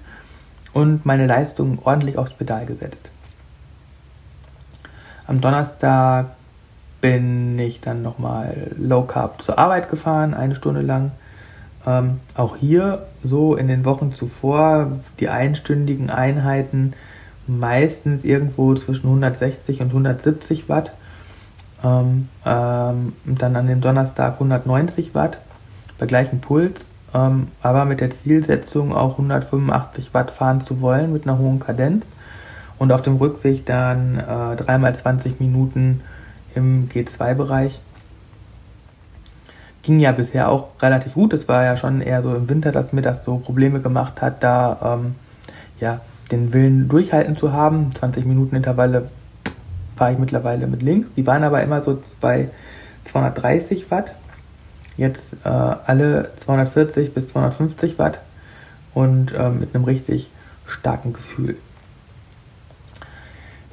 und 0.74 1.06
meine 1.06 1.28
Leistung 1.28 1.80
ordentlich 1.84 2.17
aufs 2.17 2.34
Pedal 2.34 2.65
gesetzt. 2.65 3.11
Am 5.32 5.39
Donnerstag 5.39 6.32
bin 7.00 7.58
ich 7.58 7.80
dann 7.80 8.02
nochmal 8.02 8.76
Low 8.78 9.04
Carb 9.04 9.41
zur 9.41 9.58
Arbeit 9.58 9.89
gefahren, 9.89 10.34
eine 10.34 10.56
Stunde 10.56 10.82
lang. 10.82 11.12
Ähm, 11.88 12.20
auch 12.36 12.58
hier, 12.58 13.06
so 13.24 13.56
in 13.56 13.70
den 13.70 13.86
Wochen 13.86 14.13
zuvor, 14.13 14.91
die 15.22 15.30
einstündigen 15.30 16.10
Einheiten 16.10 16.96
meistens 17.48 18.26
irgendwo 18.26 18.76
zwischen 18.76 19.06
160 19.08 19.80
und 19.80 19.88
170 19.88 20.67
Watt. 20.67 20.91
Ähm, 21.82 22.28
ähm, 22.46 23.13
dann 23.24 23.56
an 23.56 23.67
dem 23.67 23.80
Donnerstag 23.80 24.34
190 24.34 25.15
Watt 25.15 25.38
bei 25.98 26.08
gleichem 26.08 26.41
Puls, 26.41 26.82
ähm, 27.13 27.48
aber 27.62 27.86
mit 27.86 28.02
der 28.02 28.12
Zielsetzung 28.12 28.94
auch 28.94 29.12
185 29.12 30.13
Watt 30.13 30.30
fahren 30.30 30.65
zu 30.65 30.82
wollen 30.82 31.13
mit 31.13 31.26
einer 31.26 31.38
hohen 31.38 31.62
Kadenz 31.62 32.06
und 32.82 32.91
auf 32.91 33.04
dem 33.04 33.17
Rückweg 33.17 33.63
dann 33.67 34.17
äh, 34.17 34.56
dreimal 34.56 34.96
20 34.96 35.39
Minuten 35.39 36.02
im 36.56 36.89
G2-Bereich. 36.89 37.80
Ging 39.84 40.00
ja 40.00 40.12
bisher 40.12 40.50
auch 40.50 40.70
relativ 40.82 41.13
gut. 41.13 41.32
Es 41.34 41.48
war 41.48 41.63
ja 41.63 41.78
schon 41.78 42.02
eher 42.02 42.24
so 42.24 42.34
im 42.34 42.50
Winter, 42.50 42.72
dass 42.72 42.91
mir 42.91 43.04
das 43.04 43.24
so 43.24 43.38
Probleme 43.38 43.82
gemacht 43.82 44.24
hat, 44.24 44.41
da 44.41 44.98
ähm, 45.00 45.13
ja, 45.80 46.02
den 46.32 46.54
Willen 46.54 46.89
durchhalten 46.89 47.38
zu 47.38 47.54
haben. 47.54 47.91
20 47.94 48.26
Minuten 48.26 48.56
Intervalle 48.56 49.10
fahre 49.96 50.13
ich 50.13 50.17
mittlerweile 50.17 50.65
mit 50.65 50.82
links. 50.82 51.08
Die 51.15 51.28
waren 51.28 51.44
aber 51.44 51.62
immer 51.62 51.84
so 51.84 52.02
bei 52.20 52.50
230 53.12 53.91
Watt. 53.91 54.13
Jetzt 54.98 55.22
äh, 55.44 55.50
alle 55.50 56.32
240 56.44 57.13
bis 57.13 57.28
250 57.28 58.00
Watt 58.00 58.22
und 58.96 59.34
äh, 59.34 59.50
mit 59.50 59.76
einem 59.76 59.84
richtig 59.84 60.32
starken 60.65 61.13
Gefühl. 61.13 61.58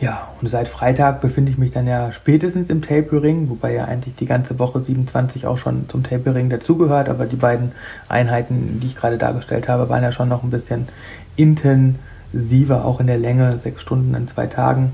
Ja, 0.00 0.28
und 0.40 0.46
seit 0.46 0.68
Freitag 0.68 1.20
befinde 1.20 1.50
ich 1.50 1.58
mich 1.58 1.72
dann 1.72 1.88
ja 1.88 2.12
spätestens 2.12 2.70
im 2.70 2.82
Tapering, 2.82 3.50
wobei 3.50 3.74
ja 3.74 3.86
eigentlich 3.86 4.14
die 4.14 4.26
ganze 4.26 4.60
Woche 4.60 4.80
27 4.80 5.44
auch 5.46 5.58
schon 5.58 5.88
zum 5.88 6.04
Tapering 6.04 6.50
dazugehört, 6.50 7.08
aber 7.08 7.26
die 7.26 7.36
beiden 7.36 7.72
Einheiten, 8.08 8.78
die 8.80 8.86
ich 8.86 8.94
gerade 8.94 9.18
dargestellt 9.18 9.68
habe, 9.68 9.88
waren 9.88 10.04
ja 10.04 10.12
schon 10.12 10.28
noch 10.28 10.44
ein 10.44 10.50
bisschen 10.50 10.88
intensiver, 11.34 12.84
auch 12.84 13.00
in 13.00 13.08
der 13.08 13.18
Länge, 13.18 13.58
sechs 13.58 13.82
Stunden 13.82 14.14
in 14.14 14.28
zwei 14.28 14.46
Tagen, 14.46 14.92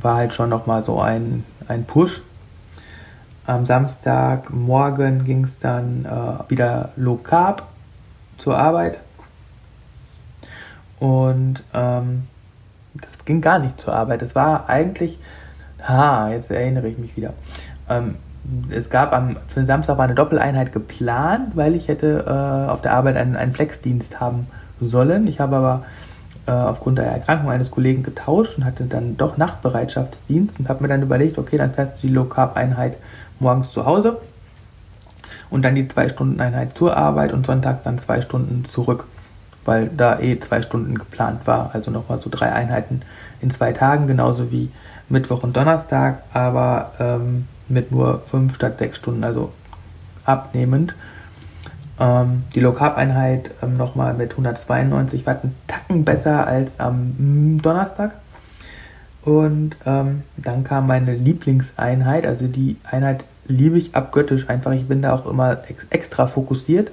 war 0.00 0.16
halt 0.16 0.32
schon 0.32 0.48
nochmal 0.48 0.84
so 0.84 0.98
ein, 1.00 1.44
ein 1.68 1.84
Push. 1.84 2.22
Am 3.44 3.66
Samstagmorgen 3.66 5.24
ging 5.24 5.44
es 5.44 5.58
dann 5.58 6.06
äh, 6.06 6.50
wieder 6.50 6.92
Low 6.96 7.16
Carb 7.16 7.66
zur 8.38 8.56
Arbeit. 8.56 9.00
Und 10.98 11.62
ähm, 11.74 12.22
ging 13.24 13.40
gar 13.40 13.58
nicht 13.58 13.80
zur 13.80 13.94
Arbeit. 13.94 14.22
Es 14.22 14.34
war 14.34 14.68
eigentlich, 14.68 15.18
ha, 15.82 16.30
jetzt 16.30 16.50
erinnere 16.50 16.88
ich 16.88 16.98
mich 16.98 17.16
wieder. 17.16 17.34
Ähm, 17.88 18.16
es 18.70 18.90
gab 18.90 19.12
am, 19.12 19.36
für 19.48 19.60
den 19.60 19.66
Samstag 19.66 19.98
war 19.98 20.04
eine 20.04 20.14
Doppeleinheit 20.14 20.72
geplant, 20.72 21.56
weil 21.56 21.74
ich 21.74 21.88
hätte 21.88 22.24
äh, 22.26 22.70
auf 22.70 22.80
der 22.80 22.94
Arbeit 22.94 23.16
einen, 23.16 23.36
einen 23.36 23.52
Flexdienst 23.52 24.20
haben 24.20 24.46
sollen. 24.80 25.26
Ich 25.26 25.40
habe 25.40 25.56
aber 25.56 25.82
äh, 26.46 26.52
aufgrund 26.52 26.98
der 26.98 27.06
Erkrankung 27.06 27.50
eines 27.50 27.70
Kollegen 27.70 28.02
getauscht 28.02 28.56
und 28.56 28.64
hatte 28.64 28.84
dann 28.84 29.16
doch 29.16 29.36
Nachtbereitschaftsdienst 29.36 30.58
und 30.58 30.68
habe 30.68 30.82
mir 30.82 30.88
dann 30.88 31.02
überlegt, 31.02 31.38
okay, 31.38 31.58
dann 31.58 31.74
fährst 31.74 32.02
du 32.02 32.06
die 32.06 32.12
Low 32.12 32.24
Carb 32.24 32.56
Einheit 32.56 32.96
morgens 33.38 33.70
zu 33.70 33.84
Hause 33.84 34.20
und 35.50 35.64
dann 35.64 35.74
die 35.74 35.86
zwei 35.88 36.08
Stunden 36.08 36.40
Einheit 36.40 36.76
zur 36.76 36.96
Arbeit 36.96 37.32
und 37.32 37.46
sonntags 37.46 37.82
dann 37.82 37.98
zwei 37.98 38.20
Stunden 38.20 38.64
zurück, 38.64 39.06
weil 39.70 39.88
da 39.88 40.18
eh 40.18 40.40
zwei 40.40 40.62
Stunden 40.62 40.98
geplant 40.98 41.46
war, 41.46 41.70
also 41.72 41.92
nochmal 41.92 42.20
so 42.20 42.28
drei 42.28 42.52
Einheiten 42.52 43.02
in 43.40 43.52
zwei 43.52 43.70
Tagen, 43.72 44.08
genauso 44.08 44.50
wie 44.50 44.68
Mittwoch 45.08 45.44
und 45.44 45.56
Donnerstag, 45.56 46.24
aber 46.32 46.90
ähm, 46.98 47.46
mit 47.68 47.92
nur 47.92 48.22
fünf 48.28 48.56
statt 48.56 48.80
sechs 48.80 48.98
Stunden, 48.98 49.22
also 49.22 49.52
abnehmend. 50.24 50.94
Ähm, 52.00 52.42
die 52.52 52.58
Low 52.58 52.72
Carb 52.72 52.96
Einheit 52.96 53.52
ähm, 53.62 53.76
nochmal 53.76 54.12
mit 54.14 54.32
192 54.32 55.24
Watt, 55.24 55.44
einen 55.44 55.54
Tacken 55.68 56.04
besser 56.04 56.48
als 56.48 56.72
am 56.78 57.60
Donnerstag. 57.62 58.16
Und 59.22 59.76
ähm, 59.86 60.24
dann 60.36 60.64
kam 60.64 60.88
meine 60.88 61.14
Lieblingseinheit, 61.14 62.26
also 62.26 62.48
die 62.48 62.76
Einheit 62.82 63.22
liebe 63.46 63.78
ich 63.78 63.94
abgöttisch 63.94 64.48
einfach. 64.48 64.72
Ich 64.72 64.88
bin 64.88 65.02
da 65.02 65.14
auch 65.14 65.26
immer 65.26 65.58
ex 65.68 65.86
extra 65.90 66.26
fokussiert. 66.26 66.90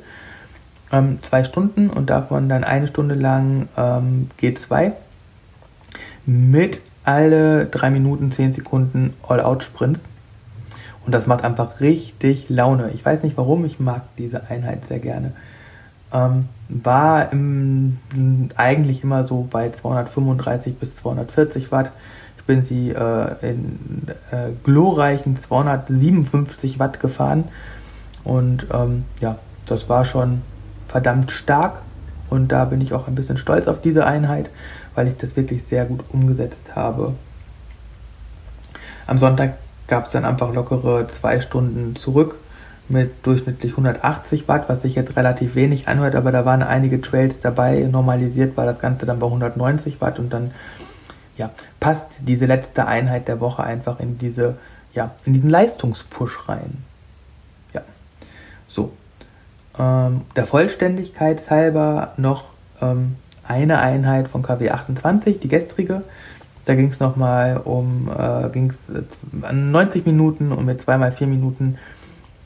Ähm, 0.92 1.20
zwei 1.22 1.44
Stunden 1.44 1.90
und 1.90 2.10
davon 2.10 2.48
dann 2.48 2.64
eine 2.64 2.88
Stunde 2.88 3.16
lang 3.16 3.68
ähm, 3.76 4.30
G2 4.42 4.94
mit 6.26 6.82
alle 7.04 7.66
drei 7.66 7.90
Minuten, 7.90 8.32
zehn 8.32 8.54
Sekunden 8.54 9.14
All-Out-Sprints. 9.28 10.06
Und 11.06 11.14
das 11.14 11.26
macht 11.26 11.46
einfach 11.46 11.80
richtig 11.80 12.50
Laune. 12.50 12.92
Ich 12.94 13.06
weiß 13.06 13.24
nicht 13.24 13.38
warum, 13.38 13.64
ich 13.64 13.80
mag 13.80 14.02
diese 14.18 14.50
Einheit 14.50 14.88
sehr 14.88 15.00
gerne. 15.00 15.32
Ähm, 16.14 16.50
war 16.70 17.32
im, 17.32 17.98
eigentlich 18.58 19.04
immer 19.04 19.26
so 19.26 19.48
bei 19.50 19.72
235 19.72 20.78
bis 20.78 20.96
240 20.98 21.72
Watt. 21.72 21.92
Ich 22.38 22.44
bin 22.44 22.64
sie 22.64 22.92
äh, 22.92 23.36
in 23.42 24.08
äh, 24.32 24.50
glorreichen 24.64 25.38
257 25.38 26.80
Watt 26.80 27.00
gefahren. 27.00 27.46
Und 28.26 28.68
ähm, 28.74 29.06
ja, 29.22 29.38
das 29.66 29.88
war 29.88 30.04
schon 30.04 30.42
verdammt 30.88 31.32
stark. 31.32 31.82
Und 32.30 32.50
da 32.50 32.66
bin 32.66 32.82
ich 32.82 32.94
auch 32.94 33.08
ein 33.08 33.16
bisschen 33.16 33.38
stolz 33.38 33.68
auf 33.68 33.82
diese 33.82 34.06
Einheit, 34.06 34.50
weil 34.96 35.08
ich 35.08 35.18
das 35.18 35.36
wirklich 35.36 35.64
sehr 35.64 35.86
gut 35.86 36.04
umgesetzt 36.12 36.76
habe. 36.76 37.14
Am 39.06 39.18
Sonntag 39.18 39.54
gab 39.88 40.08
es 40.08 40.12
dann 40.12 40.26
einfach 40.26 40.54
lockere 40.54 41.08
zwei 41.20 41.40
Stunden 41.40 41.96
zurück 41.96 42.36
mit 42.90 43.26
durchschnittlich 43.26 43.72
180 43.72 44.48
Watt, 44.48 44.66
was 44.68 44.82
sich 44.82 44.96
jetzt 44.96 45.16
relativ 45.16 45.56
wenig 45.56 45.88
anhört, 45.88 46.16
aber 46.16 46.32
da 46.32 46.46
waren 46.46 46.64
einige 46.64 47.02
Trails 47.02 47.40
dabei. 47.40 47.88
Normalisiert 47.90 48.56
war 48.56 48.66
das 48.66 48.80
Ganze 48.80 49.06
dann 49.06 49.20
bei 49.20 49.28
190 49.28 50.00
Watt 50.02 50.20
und 50.20 50.32
dann 50.32 50.52
ja, 51.38 51.52
passt 51.80 52.08
diese 52.20 52.46
letzte 52.46 52.88
Einheit 52.88 53.28
der 53.28 53.40
Woche 53.40 53.64
einfach 53.64 54.00
in 54.00 54.18
diese, 54.18 54.56
ja, 54.94 55.12
in 55.26 55.34
diesen 55.34 55.50
Leistungspush 55.50 56.50
rein. 56.50 56.84
Ähm, 59.80 60.22
der 60.36 60.46
Vollständigkeit 60.46 61.50
halber 61.50 62.14
noch 62.18 62.46
ähm, 62.82 63.16
eine 63.48 63.80
Einheit 63.80 64.28
von 64.28 64.44
KW 64.44 64.70
28, 64.70 65.40
die 65.40 65.48
gestrige, 65.48 66.04
da 66.68 66.76
ging 66.76 66.90
es 66.90 67.00
nochmal 67.00 67.62
um 67.64 68.10
äh, 68.10 68.50
ging's, 68.50 68.78
äh, 68.90 69.54
90 69.54 70.06
Minuten 70.06 70.52
und 70.52 70.66
mit 70.66 70.82
zweimal 70.82 71.14
vier 71.14 71.28
Minuten 71.28 71.78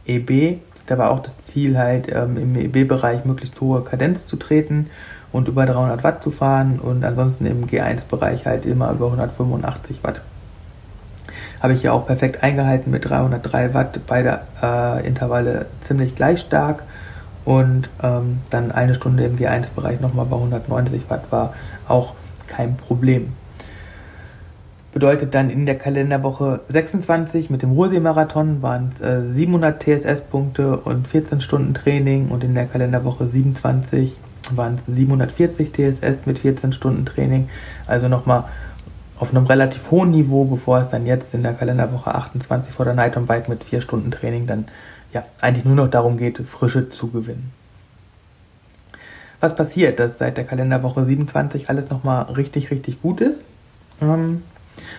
EB. 0.06 0.60
Da 0.86 0.98
war 1.00 1.10
auch 1.10 1.22
das 1.22 1.36
Ziel 1.46 1.78
halt 1.78 2.08
ähm, 2.14 2.38
im 2.38 2.56
EB-Bereich 2.56 3.26
möglichst 3.26 3.60
hohe 3.62 3.82
Kadenz 3.82 4.28
zu 4.28 4.36
treten 4.36 4.92
und 5.32 5.48
über 5.48 5.66
300 5.66 6.04
Watt 6.04 6.24
zu 6.24 6.30
fahren 6.30 6.80
und 6.80 7.04
ansonsten 7.04 7.48
im 7.48 7.66
G1-Bereich 7.66 8.46
halt 8.46 8.66
immer 8.68 8.92
über 8.92 9.06
185 9.08 10.04
Watt. 10.04 10.22
Habe 11.60 11.74
ich 11.74 11.82
ja 11.82 11.92
auch 11.92 12.06
perfekt 12.06 12.44
eingehalten 12.44 12.92
mit 12.92 13.10
303 13.10 13.74
Watt, 13.74 14.02
beide 14.06 14.42
äh, 14.62 15.08
Intervalle 15.08 15.66
ziemlich 15.88 16.16
gleich 16.16 16.42
stark 16.42 16.84
und 17.46 17.90
ähm, 18.04 18.40
dann 18.50 18.72
eine 18.72 18.96
Stunde 18.96 19.24
im 19.26 19.38
G1-Bereich 19.38 20.00
nochmal 20.00 20.26
bei 20.26 20.36
190 20.36 21.04
Watt 21.10 21.32
war 21.32 21.54
auch 21.88 22.14
kein 22.48 22.78
Problem. 22.78 23.34
Bedeutet 24.94 25.34
dann 25.34 25.50
in 25.50 25.66
der 25.66 25.78
Kalenderwoche 25.78 26.60
26 26.68 27.50
mit 27.50 27.62
dem 27.62 27.72
Ruhrsee-Marathon 27.72 28.62
waren 28.62 28.92
es 28.96 29.02
äh, 29.02 29.34
700 29.34 29.82
TSS-Punkte 29.82 30.78
und 30.78 31.08
14 31.08 31.40
Stunden 31.40 31.74
Training 31.74 32.28
und 32.28 32.44
in 32.44 32.54
der 32.54 32.66
Kalenderwoche 32.66 33.28
27 33.28 34.18
waren 34.54 34.80
es 34.86 34.96
740 34.96 35.72
TSS 35.72 36.26
mit 36.26 36.40
14 36.40 36.74
Stunden 36.74 37.06
Training. 37.06 37.48
Also 37.88 38.10
nochmal 38.10 38.46
auf 39.18 39.34
einem 39.34 39.46
relativ 39.46 39.92
hohen 39.92 40.12
Niveau, 40.12 40.44
bevor 40.44 40.80
es 40.80 40.90
dann 40.90 41.06
jetzt 41.06 41.34
in 41.34 41.44
der 41.44 41.54
Kalenderwoche 41.54 42.14
28 42.14 42.74
vor 42.74 42.86
der 42.86 42.96
Night 42.96 43.16
on 43.16 43.28
Bike 43.28 43.48
mit 43.48 43.64
4 43.64 43.80
Stunden 43.80 44.12
Training 44.12 44.46
dann 44.46 44.66
ja 45.14 45.26
eigentlich 45.40 45.66
nur 45.66 45.76
noch 45.76 45.90
darum 45.90 46.18
geht, 46.18 46.38
Frische 46.40 46.90
zu 46.90 47.10
gewinnen. 47.10 47.52
Was 49.40 49.56
passiert, 49.56 50.00
dass 50.00 50.20
seit 50.20 50.38
der 50.38 50.44
Kalenderwoche 50.44 51.04
27 51.04 51.70
alles 51.70 51.90
nochmal 51.90 52.24
richtig, 52.32 52.70
richtig 52.70 53.02
gut 53.02 53.22
ist? 53.22 53.42
Ähm, 54.00 54.44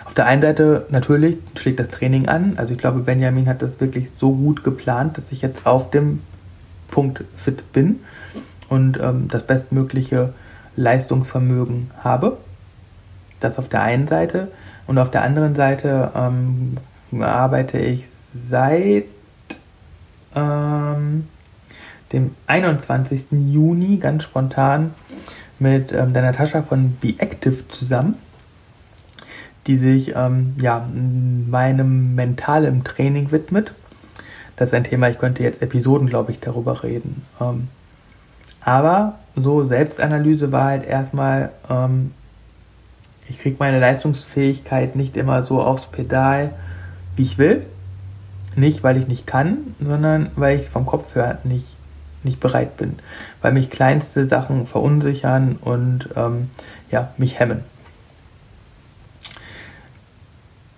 auf 0.04 0.14
der 0.14 0.26
einen 0.26 0.42
Seite 0.42 0.86
natürlich 0.90 1.38
schlägt 1.56 1.78
das 1.78 1.88
Training 1.88 2.28
an. 2.28 2.54
Also 2.56 2.72
ich 2.72 2.78
glaube, 2.78 3.00
Benjamin 3.00 3.48
hat 3.48 3.62
das 3.62 3.80
wirklich 3.80 4.08
so 4.18 4.32
gut 4.32 4.64
geplant, 4.64 5.16
dass 5.16 5.30
ich 5.32 5.42
jetzt 5.42 5.66
auf 5.66 5.90
dem 5.90 6.20
Punkt 6.90 7.24
fit 7.36 7.72
bin 7.72 8.00
und 8.68 8.98
ähm, 9.00 9.28
das 9.28 9.44
bestmögliche 9.46 10.34
Leistungsvermögen 10.76 11.90
habe. 12.02 12.38
Das 13.40 13.58
auf 13.58 13.68
der 13.68 13.82
einen 13.82 14.08
Seite. 14.08 14.48
Und 14.86 14.98
auf 14.98 15.10
der 15.10 15.22
anderen 15.22 15.54
Seite 15.54 16.10
ähm, 16.14 16.78
arbeite 17.20 17.78
ich 17.78 18.06
seit 18.48 19.04
ähm, 20.34 21.28
dem 22.12 22.34
21. 22.46 23.26
Juni 23.30 23.96
ganz 23.96 24.24
spontan 24.24 24.94
mit 25.58 25.92
ähm, 25.92 26.12
der 26.12 26.22
Natascha 26.22 26.62
von 26.62 26.96
Be 27.00 27.14
Active 27.18 27.68
zusammen 27.68 28.16
die 29.66 29.76
sich 29.76 30.14
ähm, 30.16 30.54
ja, 30.60 30.86
meinem 30.92 32.14
mentalen 32.14 32.84
Training 32.84 33.30
widmet. 33.30 33.72
Das 34.56 34.68
ist 34.68 34.74
ein 34.74 34.84
Thema, 34.84 35.08
ich 35.08 35.18
könnte 35.18 35.42
jetzt 35.42 35.62
Episoden, 35.62 36.08
glaube 36.08 36.32
ich, 36.32 36.40
darüber 36.40 36.82
reden. 36.82 37.24
Ähm, 37.40 37.68
aber 38.60 39.18
so 39.36 39.64
Selbstanalyse 39.64 40.52
war 40.52 40.64
halt 40.64 40.84
erstmal, 40.84 41.50
ähm, 41.70 42.12
ich 43.28 43.40
kriege 43.40 43.56
meine 43.58 43.80
Leistungsfähigkeit 43.80 44.96
nicht 44.96 45.16
immer 45.16 45.42
so 45.42 45.62
aufs 45.62 45.86
Pedal, 45.86 46.52
wie 47.16 47.22
ich 47.22 47.38
will. 47.38 47.66
Nicht, 48.54 48.82
weil 48.82 48.96
ich 48.98 49.08
nicht 49.08 49.26
kann, 49.26 49.74
sondern 49.80 50.30
weil 50.36 50.60
ich 50.60 50.68
vom 50.68 50.86
Kopf 50.86 51.14
her 51.14 51.38
nicht, 51.44 51.74
nicht 52.22 52.40
bereit 52.40 52.76
bin. 52.76 52.98
Weil 53.40 53.52
mich 53.52 53.70
kleinste 53.70 54.26
Sachen 54.26 54.66
verunsichern 54.66 55.56
und 55.60 56.08
ähm, 56.16 56.50
ja, 56.90 57.10
mich 57.16 57.38
hemmen. 57.38 57.64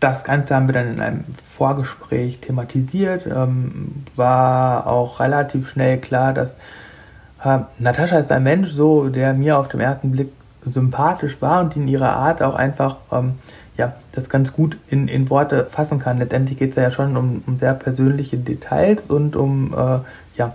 Das 0.01 0.23
Ganze 0.23 0.55
haben 0.55 0.69
wir 0.69 0.75
dann 0.75 0.93
in 0.93 1.01
einem 1.01 1.25
Vorgespräch 1.47 2.41
thematisiert. 2.41 3.27
Ähm, 3.27 4.05
war 4.17 4.87
auch 4.87 5.19
relativ 5.19 5.69
schnell 5.69 5.99
klar, 5.99 6.35
dass 6.35 6.57
äh, 7.43 7.61
Natascha 7.79 8.19
ist 8.19 8.31
ein 8.31 8.43
Mensch, 8.43 8.71
so 8.71 9.09
der 9.09 9.35
mir 9.35 9.59
auf 9.59 9.69
den 9.69 9.81
ersten 9.81 10.13
Blick 10.13 10.31
sympathisch 10.71 11.41
war 11.41 11.61
und 11.61 11.77
in 11.77 11.89
ihrer 11.89 12.13
Art 12.13 12.43
auch 12.43 12.55
einfach 12.55 12.97
ähm, 13.13 13.39
ja, 13.77 13.95
das 14.13 14.29
ganz 14.29 14.53
gut 14.53 14.77
in, 14.89 15.09
in 15.09 15.31
Worte 15.31 15.67
fassen 15.71 15.99
kann. 15.99 16.19
Letztendlich 16.19 16.59
geht 16.59 16.71
es 16.71 16.77
ja 16.77 16.91
schon 16.91 17.17
um, 17.17 17.43
um, 17.47 17.59
sehr 17.59 17.75
persönliche 17.75 18.37
Details 18.37 19.07
und 19.09 19.35
um 19.37 19.75
äh, 19.75 19.99
ja, 20.37 20.55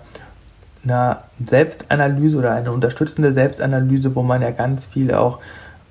eine 0.83 1.17
Selbstanalyse 1.45 2.37
oder 2.37 2.53
eine 2.53 2.71
unterstützende 2.71 3.33
Selbstanalyse, 3.33 4.15
wo 4.15 4.23
man 4.23 4.41
ja 4.41 4.51
ganz 4.51 4.85
viel 4.85 5.13
auch 5.13 5.39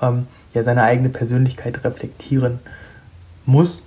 ähm, 0.01 0.27
ja, 0.55 0.65
seine 0.65 0.83
eigene 0.83 1.11
Persönlichkeit 1.11 1.85
reflektieren 1.85 2.61
muss 3.45 3.83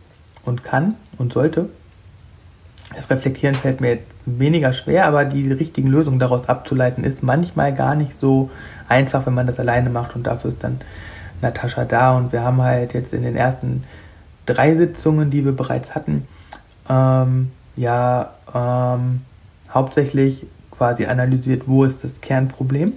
und 0.46 0.64
kann 0.64 0.96
und 1.18 1.34
sollte. 1.34 1.70
Das 2.96 3.10
Reflektieren 3.10 3.56
fällt 3.56 3.82
mir 3.82 3.92
jetzt 3.92 4.08
weniger 4.26 4.74
schwer, 4.74 5.06
aber 5.06 5.26
die 5.26 5.52
richtigen 5.52 5.88
Lösungen 5.88 6.20
daraus 6.20 6.48
abzuleiten 6.50 7.04
ist 7.04 7.24
manchmal 7.24 7.74
gar 7.74 7.96
nicht 7.96 8.20
so 8.20 8.52
einfach, 8.88 9.26
wenn 9.26 9.34
man 9.34 9.48
das 9.48 9.60
alleine 9.60 9.90
macht 9.90 10.16
und 10.16 10.28
dafür 10.28 10.52
ist 10.52 10.64
dann 10.64 10.82
Natascha 11.42 11.86
da 11.86 12.18
und 12.18 12.32
wir 12.32 12.42
haben 12.42 12.62
halt 12.62 12.94
jetzt 12.94 13.14
in 13.14 13.24
den 13.24 13.36
ersten 13.36 13.84
drei 14.46 14.76
Sitzungen, 14.76 15.30
die 15.30 15.46
wir 15.46 15.52
bereits 15.52 15.96
hatten, 15.96 16.28
ähm, 16.90 17.52
ja 17.76 18.34
ähm, 18.54 19.22
hauptsächlich 19.74 20.46
quasi 20.72 21.06
analysiert, 21.06 21.64
wo 21.68 21.84
ist 21.84 22.04
das 22.04 22.22
Kernproblem. 22.22 22.94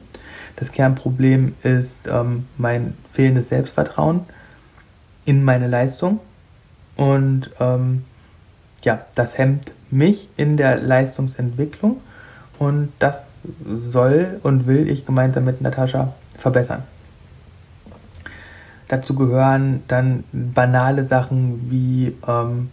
Das 0.57 0.73
Kernproblem 0.73 1.55
ist 1.63 1.99
ähm, 2.07 2.47
mein 2.57 2.95
fehlendes 3.11 3.49
Selbstvertrauen 3.49 4.21
in 5.25 5.43
meine 5.45 5.67
Leistung 5.67 6.21
und 6.97 7.51
ähm, 7.61 8.05
ja, 8.83 9.05
das 9.15 9.39
hemmt 9.39 9.73
mich 9.91 10.29
in 10.37 10.57
der 10.57 10.79
Leistungsentwicklung 10.79 12.01
und 12.59 12.93
das 12.99 13.25
soll 13.91 14.41
und 14.43 14.67
will 14.67 14.89
ich 14.89 15.07
gemeinsam 15.07 15.45
mit 15.45 15.61
Natascha 15.61 16.15
verbessern. 16.39 16.83
Dazu 18.95 19.17
gehören 19.17 19.83
dann 19.89 20.23
banale 20.33 21.03
Sachen 21.03 21.69
wie, 21.69 22.15
ähm, 22.29 22.71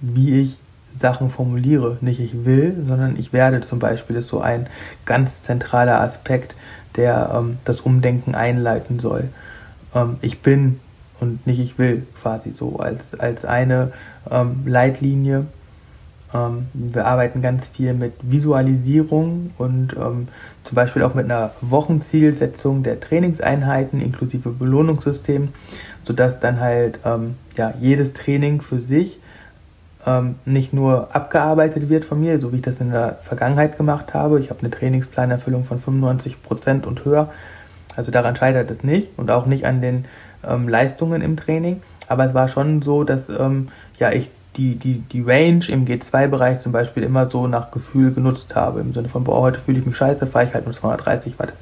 wie 0.00 0.40
ich 0.40 0.56
Sachen 0.96 1.30
formuliere. 1.30 1.98
Nicht 2.00 2.18
ich 2.18 2.44
will, 2.44 2.74
sondern 2.88 3.16
ich 3.16 3.32
werde 3.32 3.60
zum 3.60 3.78
Beispiel 3.78 4.16
ist 4.16 4.26
so 4.26 4.40
ein 4.40 4.66
ganz 5.06 5.42
zentraler 5.42 6.00
Aspekt, 6.00 6.56
der 6.96 7.30
ähm, 7.32 7.58
das 7.64 7.80
Umdenken 7.80 8.34
einleiten 8.34 8.98
soll. 8.98 9.28
Ähm, 9.94 10.16
ich 10.20 10.40
bin 10.40 10.80
und 11.20 11.46
nicht 11.46 11.60
ich 11.60 11.78
will 11.78 12.04
quasi 12.20 12.50
so 12.50 12.80
als, 12.80 13.14
als 13.14 13.44
eine 13.44 13.92
ähm, 14.28 14.62
Leitlinie. 14.66 15.46
Ähm, 16.32 16.68
wir 16.74 17.06
arbeiten 17.06 17.42
ganz 17.42 17.66
viel 17.68 17.94
mit 17.94 18.12
Visualisierung 18.22 19.50
und 19.58 19.94
ähm, 19.94 20.28
zum 20.64 20.74
Beispiel 20.74 21.02
auch 21.02 21.14
mit 21.14 21.24
einer 21.24 21.52
Wochenzielsetzung 21.60 22.82
der 22.82 23.00
Trainingseinheiten 23.00 24.00
inklusive 24.00 24.50
Belohnungssystem, 24.50 25.48
sodass 26.04 26.40
dann 26.40 26.60
halt 26.60 27.00
ähm, 27.04 27.36
ja, 27.56 27.74
jedes 27.80 28.12
Training 28.12 28.60
für 28.60 28.80
sich 28.80 29.18
ähm, 30.06 30.36
nicht 30.44 30.72
nur 30.72 31.14
abgearbeitet 31.14 31.88
wird 31.88 32.04
von 32.04 32.20
mir, 32.20 32.40
so 32.40 32.52
wie 32.52 32.56
ich 32.56 32.62
das 32.62 32.80
in 32.80 32.90
der 32.90 33.18
Vergangenheit 33.22 33.76
gemacht 33.76 34.14
habe. 34.14 34.40
Ich 34.40 34.50
habe 34.50 34.60
eine 34.60 34.70
Trainingsplanerfüllung 34.70 35.64
von 35.64 35.78
95% 35.78 36.86
und 36.86 37.04
höher. 37.04 37.30
Also 37.96 38.12
daran 38.12 38.36
scheitert 38.36 38.70
es 38.70 38.84
nicht 38.84 39.10
und 39.18 39.30
auch 39.30 39.46
nicht 39.46 39.66
an 39.66 39.80
den 39.80 40.04
ähm, 40.46 40.68
Leistungen 40.68 41.22
im 41.22 41.36
Training. 41.36 41.82
Aber 42.06 42.24
es 42.24 42.34
war 42.34 42.48
schon 42.48 42.82
so, 42.82 43.04
dass 43.04 43.28
ähm, 43.28 43.68
ja, 43.98 44.12
ich 44.12 44.30
die, 44.56 44.74
die, 44.74 45.00
die 45.00 45.22
Range 45.22 45.64
im 45.68 45.86
G2-Bereich 45.86 46.58
zum 46.58 46.72
Beispiel 46.72 47.02
immer 47.02 47.30
so 47.30 47.46
nach 47.46 47.70
Gefühl 47.70 48.12
genutzt 48.12 48.54
habe. 48.54 48.80
Im 48.80 48.92
Sinne 48.92 49.08
von, 49.08 49.24
boah, 49.24 49.40
heute 49.40 49.60
fühle 49.60 49.78
ich 49.78 49.86
mich 49.86 49.96
scheiße, 49.96 50.26
fahre 50.26 50.46
ich 50.46 50.54
halt 50.54 50.64
nur 50.64 50.74
230 50.74 51.38
Watt. 51.38 51.52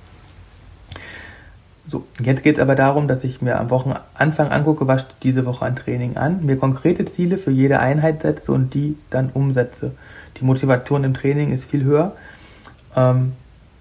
So, 1.87 2.05
jetzt 2.23 2.43
geht 2.43 2.57
es 2.57 2.63
aber 2.63 2.75
darum, 2.75 3.09
dass 3.09 3.25
ich 3.25 3.41
mir 3.41 3.59
am 3.59 3.71
Wochenanfang 3.71 4.49
angucke, 4.49 4.87
was 4.87 5.07
diese 5.23 5.47
Woche 5.47 5.65
an 5.65 5.75
Training 5.75 6.19
an, 6.19 6.45
mir 6.45 6.57
konkrete 6.57 7.07
Ziele 7.07 7.39
für 7.39 7.51
jede 7.51 7.81
Einheit 7.81 8.21
setze 8.21 8.53
und 8.53 8.75
die 8.75 8.97
dann 9.09 9.31
umsetze. 9.33 9.93
Die 10.37 10.45
Motivation 10.45 11.05
im 11.05 11.15
Training 11.15 11.51
ist 11.51 11.65
viel 11.65 11.85
höher. 11.85 12.13
Ähm, 12.95 13.33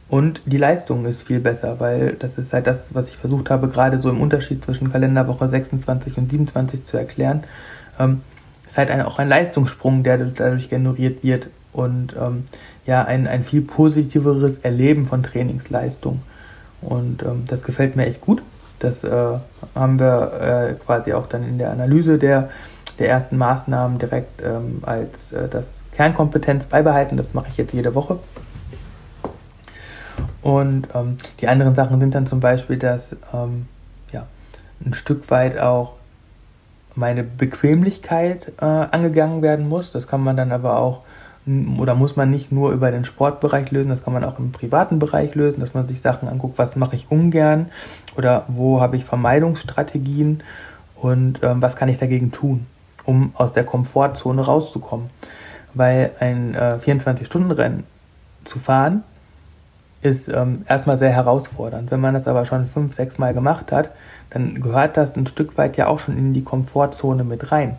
und 0.09 0.41
die 0.45 0.57
Leistung 0.57 1.05
ist 1.05 1.23
viel 1.23 1.41
besser, 1.41 1.81
weil 1.81 2.13
das 2.13 2.37
ist 2.37 2.53
halt 2.53 2.65
das, 2.65 2.85
was 2.91 3.09
ich 3.09 3.17
versucht 3.17 3.49
habe, 3.49 3.67
gerade 3.67 3.99
so 3.99 4.09
im 4.09 4.21
Unterschied 4.21 4.63
zwischen 4.63 4.89
Kalenderwoche 4.89 5.49
26 5.49 6.17
und 6.17 6.31
27 6.31 6.85
zu 6.85 6.95
erklären. 6.95 7.43
Ähm, 7.99 8.21
ist 8.67 8.77
halt 8.77 8.91
ein, 8.91 9.01
auch 9.01 9.19
ein 9.19 9.27
Leistungssprung, 9.29 10.03
der 10.03 10.17
dadurch 10.17 10.69
generiert 10.69 11.23
wird 11.23 11.47
und 11.73 12.15
ähm, 12.19 12.43
ja, 12.85 13.03
ein, 13.03 13.27
ein 13.27 13.43
viel 13.43 13.61
positiveres 13.61 14.57
Erleben 14.59 15.05
von 15.05 15.23
Trainingsleistung. 15.23 16.21
Und 16.81 17.23
ähm, 17.23 17.45
das 17.47 17.63
gefällt 17.63 17.95
mir 17.95 18.05
echt 18.05 18.21
gut. 18.21 18.41
Das 18.79 19.03
äh, 19.03 19.39
haben 19.75 19.99
wir 19.99 20.69
äh, 20.69 20.73
quasi 20.85 21.13
auch 21.13 21.27
dann 21.27 21.43
in 21.43 21.57
der 21.57 21.71
Analyse 21.71 22.17
der, 22.17 22.49
der 22.99 23.09
ersten 23.09 23.37
Maßnahmen 23.37 23.97
direkt 23.99 24.41
ähm, 24.41 24.79
als 24.83 25.31
äh, 25.31 25.47
das 25.49 25.67
Kernkompetenz 25.93 26.67
beibehalten. 26.67 27.17
Das 27.17 27.33
mache 27.33 27.47
ich 27.49 27.57
jetzt 27.57 27.73
jede 27.73 27.95
Woche. 27.95 28.19
Und 30.41 30.87
ähm, 30.93 31.17
die 31.41 31.47
anderen 31.47 31.75
Sachen 31.75 31.99
sind 31.99 32.15
dann 32.15 32.27
zum 32.27 32.39
Beispiel, 32.39 32.77
dass 32.77 33.15
ähm, 33.33 33.67
ja, 34.11 34.27
ein 34.85 34.93
Stück 34.93 35.29
weit 35.29 35.59
auch 35.59 35.96
meine 36.97 37.23
Bequemlichkeit 37.23 38.53
äh, 38.59 38.65
angegangen 38.65 39.41
werden 39.41 39.69
muss. 39.69 39.91
Das 39.91 40.07
kann 40.07 40.21
man 40.21 40.35
dann 40.35 40.51
aber 40.51 40.77
auch 40.79 41.01
oder 41.79 41.95
muss 41.95 42.17
man 42.17 42.29
nicht 42.29 42.51
nur 42.51 42.73
über 42.73 42.91
den 42.91 43.05
Sportbereich 43.05 43.71
lösen, 43.71 43.87
das 43.87 44.03
kann 44.03 44.11
man 44.11 44.25
auch 44.25 44.37
im 44.37 44.51
privaten 44.51 44.99
Bereich 44.99 45.33
lösen, 45.33 45.61
dass 45.61 45.73
man 45.73 45.87
sich 45.87 46.01
Sachen 46.01 46.27
anguckt, 46.27 46.57
was 46.57 46.75
mache 46.75 46.97
ich 46.97 47.09
ungern 47.09 47.67
oder 48.17 48.43
wo 48.49 48.81
habe 48.81 48.97
ich 48.97 49.05
Vermeidungsstrategien 49.05 50.43
und 50.95 51.39
ähm, 51.43 51.61
was 51.61 51.77
kann 51.77 51.87
ich 51.87 51.99
dagegen 51.99 52.33
tun, 52.33 52.65
um 53.05 53.31
aus 53.35 53.53
der 53.53 53.63
Komfortzone 53.63 54.41
rauszukommen. 54.41 55.09
Weil 55.73 56.11
ein 56.19 56.53
äh, 56.53 56.79
24-Stunden-Rennen 56.85 57.85
zu 58.43 58.59
fahren 58.59 59.03
ist 60.01 60.27
ähm, 60.27 60.65
erstmal 60.67 60.97
sehr 60.97 61.11
herausfordernd. 61.11 61.91
Wenn 61.91 62.01
man 62.01 62.13
das 62.13 62.27
aber 62.27 62.45
schon 62.45 62.65
fünf, 62.65 62.93
sechs 62.93 63.17
Mal 63.19 63.33
gemacht 63.33 63.71
hat, 63.71 63.91
dann 64.29 64.61
gehört 64.61 64.97
das 64.97 65.15
ein 65.15 65.27
Stück 65.27 65.57
weit 65.57 65.77
ja 65.77 65.87
auch 65.87 65.99
schon 65.99 66.17
in 66.17 66.33
die 66.33 66.43
Komfortzone 66.43 67.23
mit 67.23 67.51
rein. 67.51 67.77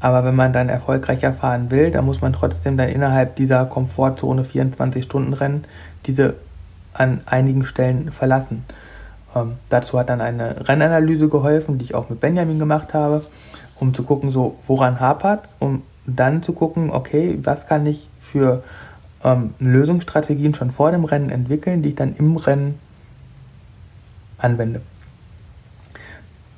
Aber 0.00 0.24
wenn 0.24 0.36
man 0.36 0.52
dann 0.52 0.68
erfolgreicher 0.68 1.32
fahren 1.32 1.70
will, 1.70 1.90
dann 1.90 2.04
muss 2.04 2.20
man 2.20 2.32
trotzdem 2.32 2.76
dann 2.76 2.88
innerhalb 2.88 3.36
dieser 3.36 3.64
Komfortzone 3.66 4.44
24 4.44 5.04
Stunden 5.04 5.32
rennen, 5.32 5.64
diese 6.06 6.34
an 6.92 7.22
einigen 7.26 7.64
Stellen 7.64 8.12
verlassen. 8.12 8.64
Ähm, 9.34 9.54
dazu 9.68 9.98
hat 9.98 10.08
dann 10.08 10.20
eine 10.20 10.68
Rennanalyse 10.68 11.28
geholfen, 11.28 11.78
die 11.78 11.86
ich 11.86 11.94
auch 11.94 12.08
mit 12.08 12.20
Benjamin 12.20 12.58
gemacht 12.58 12.94
habe, 12.94 13.24
um 13.80 13.92
zu 13.94 14.04
gucken, 14.04 14.30
so 14.30 14.56
woran 14.66 15.00
hapert, 15.00 15.48
um 15.58 15.82
dann 16.06 16.42
zu 16.42 16.52
gucken, 16.52 16.90
okay, 16.90 17.38
was 17.42 17.66
kann 17.66 17.84
ich 17.86 18.08
für 18.20 18.62
ähm, 19.24 19.54
Lösungsstrategien 19.58 20.54
schon 20.54 20.70
vor 20.70 20.90
dem 20.90 21.04
Rennen 21.04 21.30
entwickeln, 21.30 21.82
die 21.82 21.90
ich 21.90 21.94
dann 21.94 22.14
im 22.16 22.36
Rennen 22.36 22.78
anwende. 24.38 24.80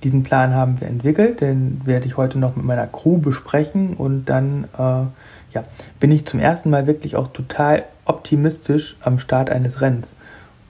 Diesen 0.02 0.22
Plan 0.22 0.54
haben 0.54 0.80
wir 0.80 0.88
entwickelt, 0.88 1.40
den 1.40 1.82
werde 1.84 2.06
ich 2.06 2.16
heute 2.16 2.38
noch 2.38 2.56
mit 2.56 2.64
meiner 2.64 2.86
Crew 2.86 3.18
besprechen 3.18 3.94
und 3.94 4.24
dann 4.26 4.64
äh, 4.78 5.04
ja, 5.52 5.64
bin 5.98 6.10
ich 6.10 6.26
zum 6.26 6.40
ersten 6.40 6.70
Mal 6.70 6.86
wirklich 6.86 7.16
auch 7.16 7.28
total 7.28 7.84
optimistisch 8.04 8.96
am 9.02 9.18
Start 9.18 9.50
eines 9.50 9.80
Rennens 9.80 10.14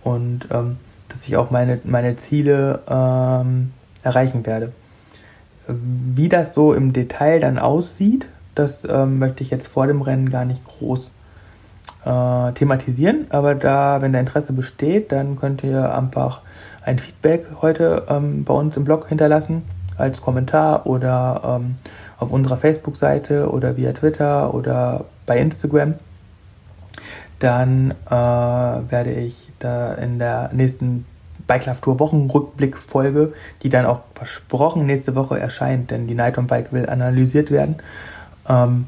und 0.02 0.48
ähm, 0.50 0.78
dass 1.08 1.26
ich 1.26 1.36
auch 1.36 1.50
meine, 1.50 1.80
meine 1.84 2.16
Ziele 2.16 2.80
ähm, 2.88 3.72
erreichen 4.02 4.46
werde. 4.46 4.72
Wie 5.66 6.28
das 6.28 6.54
so 6.54 6.74
im 6.74 6.92
Detail 6.92 7.38
dann 7.38 7.58
aussieht, 7.58 8.26
das 8.54 8.80
ähm, 8.88 9.18
möchte 9.18 9.42
ich 9.42 9.50
jetzt 9.50 9.68
vor 9.68 9.86
dem 9.86 10.02
Rennen 10.02 10.30
gar 10.30 10.44
nicht 10.44 10.64
groß 10.64 11.10
äh, 12.04 12.52
thematisieren, 12.52 13.26
aber 13.30 13.54
da, 13.54 14.02
wenn 14.02 14.12
da 14.12 14.20
Interesse 14.20 14.52
besteht, 14.52 15.12
dann 15.12 15.36
könnt 15.36 15.62
ihr 15.62 15.94
einfach 15.94 16.40
ein 16.84 16.98
Feedback 16.98 17.46
heute 17.60 18.06
ähm, 18.08 18.44
bei 18.44 18.54
uns 18.54 18.76
im 18.76 18.84
Blog 18.84 19.08
hinterlassen 19.08 19.62
als 19.96 20.22
Kommentar 20.22 20.86
oder 20.86 21.60
ähm, 21.60 21.76
auf 22.18 22.32
unserer 22.32 22.56
Facebook-Seite 22.56 23.50
oder 23.50 23.76
via 23.76 23.92
Twitter 23.92 24.54
oder 24.54 25.04
bei 25.26 25.38
Instagram. 25.38 25.94
Dann 27.38 27.92
äh, 28.06 28.10
werde 28.10 29.12
ich 29.12 29.48
da 29.58 29.94
in 29.94 30.18
der 30.18 30.50
nächsten 30.52 31.06
Bike 31.46 31.66
Love 31.66 31.80
Tour 31.80 32.00
Wochenrückblick-Folge, 32.00 33.32
die 33.62 33.68
dann 33.68 33.86
auch 33.86 34.00
versprochen 34.14 34.86
nächste 34.86 35.14
Woche 35.14 35.38
erscheint, 35.38 35.90
denn 35.90 36.06
die 36.06 36.14
Night 36.14 36.38
on 36.38 36.46
Bike 36.46 36.72
will 36.72 36.88
analysiert 36.88 37.50
werden. 37.50 37.76
Ähm, 38.48 38.86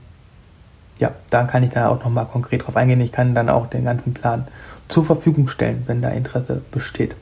ja, 0.98 1.12
da 1.30 1.44
kann 1.44 1.62
ich 1.62 1.70
da 1.70 1.88
auch 1.88 2.04
nochmal 2.04 2.26
konkret 2.26 2.64
drauf 2.64 2.76
eingehen. 2.76 3.00
Ich 3.00 3.12
kann 3.12 3.34
dann 3.34 3.48
auch 3.48 3.66
den 3.66 3.84
ganzen 3.84 4.14
Plan 4.14 4.46
zur 4.88 5.04
Verfügung 5.04 5.48
stellen, 5.48 5.82
wenn 5.86 6.02
da 6.02 6.10
Interesse 6.10 6.62
besteht. 6.70 7.16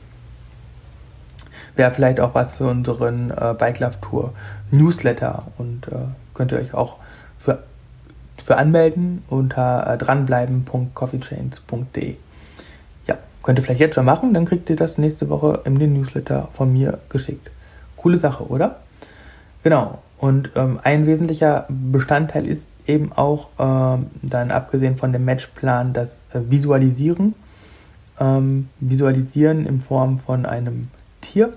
Wäre 1.75 1.91
vielleicht 1.91 2.19
auch 2.19 2.35
was 2.35 2.53
für 2.53 2.67
unseren 2.67 3.31
äh, 3.31 3.55
Bike 3.57 3.79
Love 3.79 3.95
Tour 4.01 4.33
Newsletter 4.71 5.47
und 5.57 5.87
äh, 5.87 5.95
könnt 6.33 6.51
ihr 6.51 6.59
euch 6.59 6.73
auch 6.73 6.97
für, 7.37 7.63
für 8.37 8.57
anmelden 8.57 9.23
unter 9.29 9.87
äh, 9.87 9.97
dranbleiben.coffeechains.de. 9.97 12.15
Ja, 13.07 13.17
könnt 13.43 13.59
ihr 13.59 13.63
vielleicht 13.63 13.79
jetzt 13.79 13.95
schon 13.95 14.03
machen, 14.05 14.33
dann 14.33 14.43
kriegt 14.45 14.69
ihr 14.69 14.75
das 14.75 14.97
nächste 14.97 15.29
Woche 15.29 15.61
in 15.65 15.79
den 15.79 15.93
Newsletter 15.93 16.49
von 16.51 16.73
mir 16.73 16.99
geschickt. 17.09 17.49
Coole 17.97 18.17
Sache, 18.17 18.47
oder? 18.47 18.77
Genau. 19.63 19.99
Und 20.17 20.51
ähm, 20.55 20.79
ein 20.83 21.05
wesentlicher 21.07 21.65
Bestandteil 21.67 22.45
ist 22.45 22.67
eben 22.87 23.11
auch 23.13 23.47
ähm, 23.59 24.07
dann 24.21 24.51
abgesehen 24.51 24.97
von 24.97 25.13
dem 25.13 25.25
Matchplan 25.25 25.93
das 25.93 26.21
äh, 26.33 26.39
Visualisieren. 26.49 27.35
Ähm, 28.19 28.69
visualisieren 28.79 29.65
in 29.65 29.81
Form 29.81 30.19
von 30.19 30.45
einem 30.45 30.89
Tier 31.21 31.53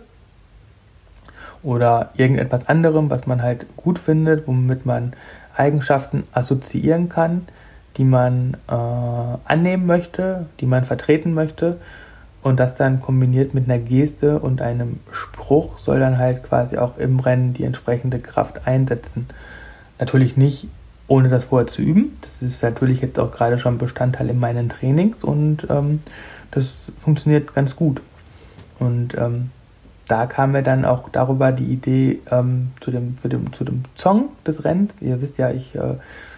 oder 1.64 2.10
irgendetwas 2.16 2.68
anderem, 2.68 3.10
was 3.10 3.26
man 3.26 3.42
halt 3.42 3.66
gut 3.76 3.98
findet, 3.98 4.46
womit 4.46 4.86
man 4.86 5.14
Eigenschaften 5.56 6.24
assoziieren 6.32 7.08
kann, 7.08 7.46
die 7.96 8.04
man 8.04 8.56
äh, 8.68 8.72
annehmen 8.72 9.86
möchte, 9.86 10.46
die 10.60 10.66
man 10.66 10.84
vertreten 10.84 11.34
möchte. 11.34 11.78
Und 12.42 12.60
das 12.60 12.74
dann 12.74 13.00
kombiniert 13.00 13.54
mit 13.54 13.64
einer 13.64 13.78
Geste 13.78 14.38
und 14.38 14.60
einem 14.60 15.00
Spruch 15.10 15.78
soll 15.78 15.98
dann 15.98 16.18
halt 16.18 16.42
quasi 16.42 16.76
auch 16.76 16.98
im 16.98 17.18
Rennen 17.18 17.54
die 17.54 17.64
entsprechende 17.64 18.18
Kraft 18.18 18.66
einsetzen. 18.66 19.26
natürlich 19.98 20.36
nicht 20.36 20.68
ohne 21.06 21.28
das 21.28 21.46
vorher 21.46 21.66
zu 21.66 21.82
üben. 21.82 22.16
Das 22.22 22.42
ist 22.42 22.62
natürlich 22.62 23.00
jetzt 23.00 23.18
auch 23.18 23.30
gerade 23.30 23.58
schon 23.58 23.78
Bestandteil 23.78 24.28
in 24.30 24.38
meinen 24.38 24.68
Trainings 24.68 25.22
und 25.22 25.66
ähm, 25.70 26.00
das 26.50 26.74
funktioniert 26.98 27.54
ganz 27.54 27.76
gut. 27.76 28.00
Und 28.78 29.14
ähm, 29.16 29.50
da 30.08 30.26
kamen 30.26 30.54
wir 30.54 30.62
dann 30.62 30.84
auch 30.84 31.08
darüber 31.08 31.52
die 31.52 31.64
Idee 31.64 32.20
ähm, 32.30 32.70
zu, 32.80 32.90
dem, 32.90 33.16
für 33.16 33.28
dem, 33.28 33.52
zu 33.52 33.64
dem 33.64 33.82
Song 33.94 34.30
des 34.46 34.64
Rennens. 34.64 34.92
Ihr 35.00 35.20
wisst 35.22 35.38
ja, 35.38 35.50
ich 35.50 35.74
äh, 35.74 35.94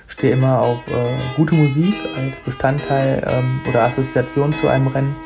stehe 0.07 0.33
immer 0.33 0.61
auf 0.61 0.87
äh, 0.88 1.16
gute 1.37 1.55
Musik 1.55 1.94
als 2.16 2.37
Bestandteil 2.44 3.22
ähm, 3.26 3.61
oder 3.68 3.85
Assoziation 3.85 4.52
zu 4.55 4.68
einem 4.68 4.87
Rennen. 4.87 5.16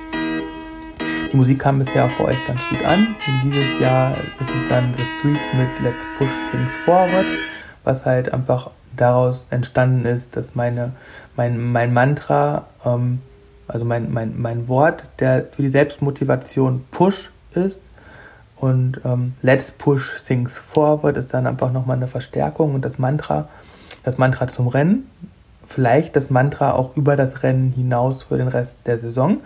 Die 1.32 1.36
Musik 1.36 1.60
kam 1.60 1.78
bisher 1.78 2.06
auch 2.06 2.18
bei 2.18 2.24
euch 2.32 2.46
ganz 2.46 2.60
gut 2.68 2.84
an. 2.84 3.14
Und 3.26 3.44
dieses 3.44 3.78
Jahr 3.78 4.16
ist 4.40 4.50
es 4.50 4.68
dann 4.68 4.92
The 4.94 5.04
Streets 5.18 5.52
mit 5.56 5.68
Let's 5.84 6.04
Push 6.18 6.28
Things 6.50 6.76
Forward, 6.78 7.26
was 7.84 8.04
halt 8.04 8.32
einfach 8.32 8.70
daraus 8.96 9.46
entstanden 9.50 10.06
ist, 10.06 10.36
dass 10.36 10.54
meine, 10.54 10.92
mein, 11.36 11.70
mein 11.70 11.92
Mantra, 11.92 12.66
ähm, 12.84 13.20
also 13.68 13.84
mein, 13.84 14.12
mein, 14.12 14.40
mein 14.40 14.66
Wort, 14.66 15.04
der 15.20 15.46
für 15.52 15.62
die 15.62 15.68
Selbstmotivation 15.68 16.84
Push 16.90 17.30
ist. 17.54 17.80
Und 18.60 19.00
ähm, 19.04 19.34
Let's 19.40 19.72
Push 19.72 20.22
Things 20.22 20.58
Forward 20.58 21.16
ist 21.16 21.32
dann 21.32 21.46
einfach 21.46 21.72
nochmal 21.72 21.96
eine 21.96 22.06
Verstärkung 22.06 22.74
und 22.74 22.84
das 22.84 22.98
Mantra, 22.98 23.48
das 24.02 24.18
Mantra 24.18 24.48
zum 24.48 24.68
Rennen, 24.68 25.08
vielleicht 25.64 26.14
das 26.14 26.28
Mantra 26.28 26.72
auch 26.72 26.94
über 26.96 27.16
das 27.16 27.42
Rennen 27.42 27.72
hinaus 27.72 28.24
für 28.24 28.36
den 28.36 28.48
Rest 28.48 28.76
der 28.84 28.98
Saison. 28.98 29.38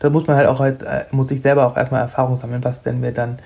Da 0.00 0.10
muss 0.10 0.26
man 0.26 0.36
halt 0.36 0.48
auch 0.48 0.60
halt, 0.60 0.84
muss 1.12 1.30
ich 1.30 1.40
selber 1.40 1.66
auch 1.66 1.76
erstmal 1.76 2.02
Erfahrung 2.02 2.36
sammeln, 2.36 2.62
was 2.62 2.82
denn 2.82 3.00
mir 3.00 3.12
dann 3.12 3.38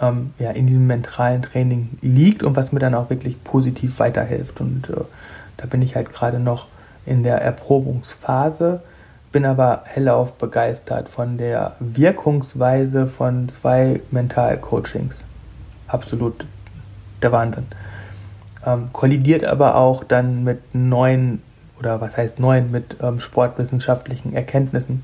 ähm, 0.00 0.32
ja, 0.38 0.50
in 0.50 0.66
diesem 0.66 0.86
mentalen 0.86 1.42
Training 1.42 1.90
liegt 2.00 2.42
und 2.42 2.56
was 2.56 2.72
mir 2.72 2.80
dann 2.80 2.94
auch 2.94 3.10
wirklich 3.10 3.42
positiv 3.44 3.98
weiterhilft. 3.98 4.60
Und 4.60 4.88
äh, 4.88 5.02
da 5.58 5.66
bin 5.66 5.82
ich 5.82 5.94
halt 5.94 6.10
gerade 6.10 6.40
noch 6.40 6.68
in 7.06 7.22
der 7.22 7.40
Erprobungsphase, 7.42 8.80
bin 9.34 9.44
aber 9.44 9.82
hellauf 9.86 10.34
begeistert 10.34 11.08
von 11.08 11.38
der 11.38 11.74
Wirkungsweise 11.80 13.08
von 13.08 13.48
zwei 13.48 14.00
Mental-Coachings. 14.12 15.24
Absolut 15.88 16.46
der 17.20 17.32
Wahnsinn. 17.32 17.66
Ähm, 18.64 18.90
kollidiert 18.92 19.44
aber 19.44 19.74
auch 19.74 20.04
dann 20.04 20.44
mit 20.44 20.72
neuen, 20.72 21.42
oder 21.80 22.00
was 22.00 22.16
heißt 22.16 22.38
neuen, 22.38 22.70
mit 22.70 22.96
ähm, 23.02 23.18
sportwissenschaftlichen 23.18 24.34
Erkenntnissen 24.34 25.02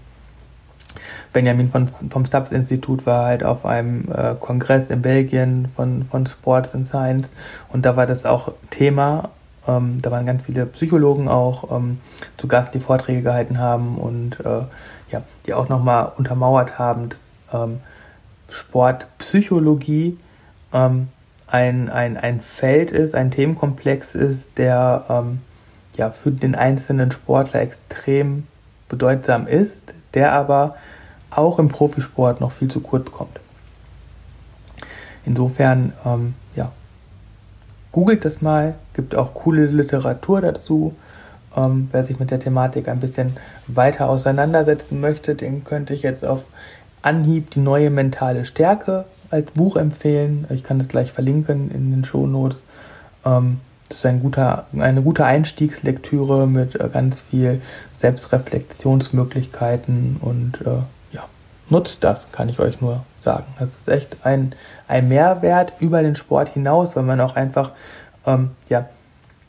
Benjamin 1.32 1.68
von, 1.68 1.88
vom 1.88 2.24
Stubbs 2.24 2.52
Institut 2.52 3.06
war 3.06 3.26
halt 3.26 3.42
auf 3.42 3.66
einem 3.66 4.12
äh, 4.12 4.36
Kongress 4.38 4.90
in 4.90 5.02
Belgien 5.02 5.68
von, 5.74 6.04
von 6.04 6.26
Sports 6.26 6.72
and 6.72 6.86
Science 6.86 7.28
und 7.72 7.84
da 7.84 7.96
war 7.96 8.06
das 8.06 8.24
auch 8.24 8.52
Thema. 8.70 9.30
Ähm, 9.66 9.98
da 10.00 10.10
waren 10.10 10.26
ganz 10.26 10.44
viele 10.44 10.66
Psychologen 10.66 11.28
auch 11.28 11.70
ähm, 11.76 12.00
zu 12.36 12.48
Gast, 12.48 12.74
die 12.74 12.80
Vorträge 12.80 13.22
gehalten 13.22 13.58
haben 13.58 13.98
und 13.98 14.40
äh, 14.40 14.62
ja, 15.10 15.22
die 15.46 15.54
auch 15.54 15.68
nochmal 15.68 16.12
untermauert 16.16 16.78
haben, 16.78 17.08
dass 17.08 17.20
ähm, 17.52 17.80
Sportpsychologie 18.48 20.18
ähm, 20.72 21.08
ein, 21.46 21.88
ein, 21.88 22.16
ein 22.16 22.40
Feld 22.40 22.90
ist, 22.90 23.14
ein 23.14 23.30
Themenkomplex 23.30 24.14
ist, 24.14 24.48
der 24.56 25.04
ähm, 25.08 25.40
ja, 25.96 26.10
für 26.10 26.30
den 26.30 26.54
einzelnen 26.54 27.10
Sportler 27.10 27.60
extrem 27.60 28.46
bedeutsam 28.88 29.46
ist, 29.46 29.92
der 30.14 30.32
aber 30.32 30.76
auch 31.30 31.58
im 31.58 31.68
Profisport 31.68 32.40
noch 32.40 32.52
viel 32.52 32.68
zu 32.68 32.80
kurz 32.80 33.10
kommt. 33.10 33.38
Insofern, 35.24 35.92
ähm, 36.04 36.34
googelt 37.92 38.24
das 38.24 38.42
mal, 38.42 38.74
gibt 38.94 39.14
auch 39.14 39.34
coole 39.34 39.66
Literatur 39.66 40.40
dazu. 40.40 40.94
Ähm, 41.56 41.88
wer 41.90 42.04
sich 42.04 42.20
mit 42.20 42.30
der 42.30 42.40
Thematik 42.40 42.88
ein 42.88 43.00
bisschen 43.00 43.36
weiter 43.66 44.08
auseinandersetzen 44.08 45.00
möchte, 45.00 45.34
den 45.34 45.64
könnte 45.64 45.94
ich 45.94 46.02
jetzt 46.02 46.24
auf 46.24 46.44
Anhieb 47.02 47.50
die 47.50 47.60
neue 47.60 47.90
mentale 47.90 48.44
Stärke 48.44 49.06
als 49.30 49.50
Buch 49.52 49.76
empfehlen. 49.76 50.46
Ich 50.50 50.62
kann 50.62 50.78
das 50.78 50.88
gleich 50.88 51.12
verlinken 51.12 51.70
in 51.70 51.90
den 51.90 52.04
Shownotes. 52.04 52.58
Ähm, 53.24 53.60
das 53.88 53.96
ist 53.98 54.06
ein 54.06 54.20
guter, 54.20 54.66
eine 54.78 55.02
gute 55.02 55.24
Einstiegslektüre 55.24 56.46
mit 56.46 56.76
äh, 56.76 56.88
ganz 56.92 57.20
viel 57.20 57.60
Selbstreflexionsmöglichkeiten 57.96 60.18
und 60.20 60.60
äh, 60.64 60.82
nutzt 61.70 62.04
das, 62.04 62.30
kann 62.32 62.48
ich 62.48 62.60
euch 62.60 62.80
nur 62.80 63.04
sagen. 63.18 63.46
Das 63.58 63.68
ist 63.68 63.88
echt 63.88 64.18
ein, 64.24 64.54
ein 64.88 65.08
Mehrwert 65.08 65.72
über 65.80 66.02
den 66.02 66.16
Sport 66.16 66.50
hinaus, 66.50 66.96
weil 66.96 67.04
man 67.04 67.20
auch 67.20 67.36
einfach 67.36 67.72
ähm, 68.26 68.50
ja, 68.68 68.88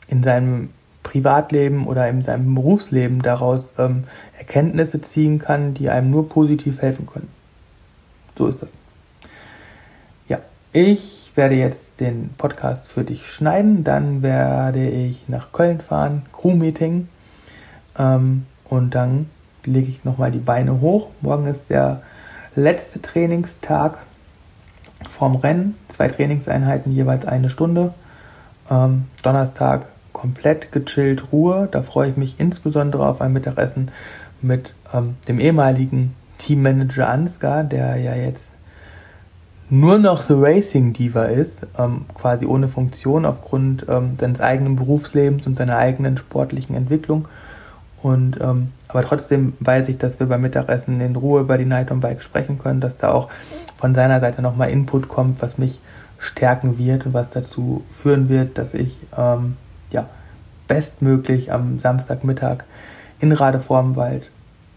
in 0.08 0.22
seinem 0.22 0.70
Privatleben 1.02 1.86
oder 1.86 2.08
in 2.08 2.22
seinem 2.22 2.54
Berufsleben 2.54 3.22
daraus 3.22 3.72
ähm, 3.78 4.04
Erkenntnisse 4.38 5.00
ziehen 5.00 5.38
kann, 5.38 5.74
die 5.74 5.90
einem 5.90 6.10
nur 6.10 6.28
positiv 6.28 6.80
helfen 6.80 7.06
können. 7.06 7.28
So 8.38 8.46
ist 8.46 8.62
das. 8.62 8.70
Ja, 10.28 10.38
ich 10.72 11.32
werde 11.34 11.56
jetzt 11.56 12.00
den 12.00 12.30
Podcast 12.38 12.86
für 12.86 13.04
dich 13.04 13.26
schneiden. 13.26 13.84
Dann 13.84 14.22
werde 14.22 14.88
ich 14.88 15.28
nach 15.28 15.52
Köln 15.52 15.80
fahren, 15.80 16.22
Crew-Meeting. 16.32 17.08
Ähm, 17.98 18.46
und 18.68 18.94
dann 18.94 19.28
lege 19.64 19.88
ich 19.88 20.04
nochmal 20.04 20.30
die 20.30 20.38
Beine 20.38 20.80
hoch. 20.80 21.08
Morgen 21.20 21.46
ist 21.46 21.68
der 21.68 22.02
letzte 22.54 23.00
Trainingstag 23.00 23.98
vorm 25.10 25.36
Rennen. 25.36 25.76
Zwei 25.88 26.08
Trainingseinheiten, 26.08 26.92
jeweils 26.92 27.26
eine 27.26 27.50
Stunde. 27.50 27.94
Ähm, 28.70 29.06
Donnerstag 29.22 29.86
komplett 30.12 30.72
gechillt, 30.72 31.32
Ruhe. 31.32 31.68
Da 31.70 31.82
freue 31.82 32.10
ich 32.10 32.16
mich 32.16 32.36
insbesondere 32.38 33.06
auf 33.08 33.20
ein 33.20 33.32
Mittagessen 33.32 33.90
mit 34.40 34.74
ähm, 34.92 35.16
dem 35.28 35.40
ehemaligen 35.40 36.14
Teammanager 36.38 37.08
Ansgar, 37.08 37.64
der 37.64 37.96
ja 37.96 38.14
jetzt 38.14 38.52
nur 39.70 39.98
noch 39.98 40.22
The 40.22 40.34
Racing 40.36 40.92
Diva 40.92 41.24
ist, 41.24 41.60
ähm, 41.78 42.04
quasi 42.12 42.44
ohne 42.44 42.68
Funktion 42.68 43.24
aufgrund 43.24 43.86
ähm, 43.88 44.16
seines 44.20 44.40
eigenen 44.40 44.76
Berufslebens 44.76 45.46
und 45.46 45.56
seiner 45.56 45.78
eigenen 45.78 46.18
sportlichen 46.18 46.76
Entwicklung. 46.76 47.26
Und 48.02 48.38
ähm, 48.40 48.72
aber 48.88 49.04
trotzdem 49.04 49.54
weiß 49.60 49.88
ich, 49.88 49.98
dass 49.98 50.18
wir 50.18 50.26
beim 50.26 50.40
Mittagessen 50.40 51.00
in 51.00 51.14
Ruhe 51.14 51.42
über 51.42 51.56
die 51.56 51.64
Night 51.64 51.90
on 51.90 52.00
Bike 52.00 52.22
sprechen 52.22 52.58
können, 52.58 52.80
dass 52.80 52.96
da 52.96 53.12
auch 53.12 53.28
von 53.78 53.94
seiner 53.94 54.20
Seite 54.20 54.42
nochmal 54.42 54.70
Input 54.70 55.08
kommt, 55.08 55.40
was 55.40 55.56
mich 55.56 55.80
stärken 56.18 56.78
wird 56.78 57.06
und 57.06 57.14
was 57.14 57.30
dazu 57.30 57.84
führen 57.92 58.28
wird, 58.28 58.58
dass 58.58 58.74
ich 58.74 58.96
ähm, 59.16 59.56
ja, 59.90 60.08
bestmöglich 60.68 61.52
am 61.52 61.78
Samstagmittag 61.78 62.64
in 63.20 63.32
Radevormwald 63.32 64.30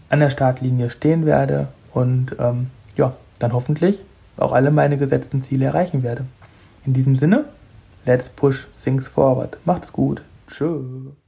an 0.08 0.20
der 0.20 0.30
Startlinie 0.30 0.90
stehen 0.90 1.26
werde 1.26 1.68
und 1.92 2.36
ähm, 2.38 2.68
ja, 2.96 3.14
dann 3.38 3.52
hoffentlich 3.52 4.02
auch 4.36 4.52
alle 4.52 4.70
meine 4.70 4.98
gesetzten 4.98 5.42
Ziele 5.42 5.66
erreichen 5.66 6.02
werde. 6.02 6.26
In 6.84 6.92
diesem 6.92 7.16
Sinne, 7.16 7.46
let's 8.04 8.28
push 8.28 8.68
things 8.82 9.08
forward. 9.08 9.56
Macht's 9.64 9.92
gut. 9.92 10.22
Tschüss. 10.46 11.25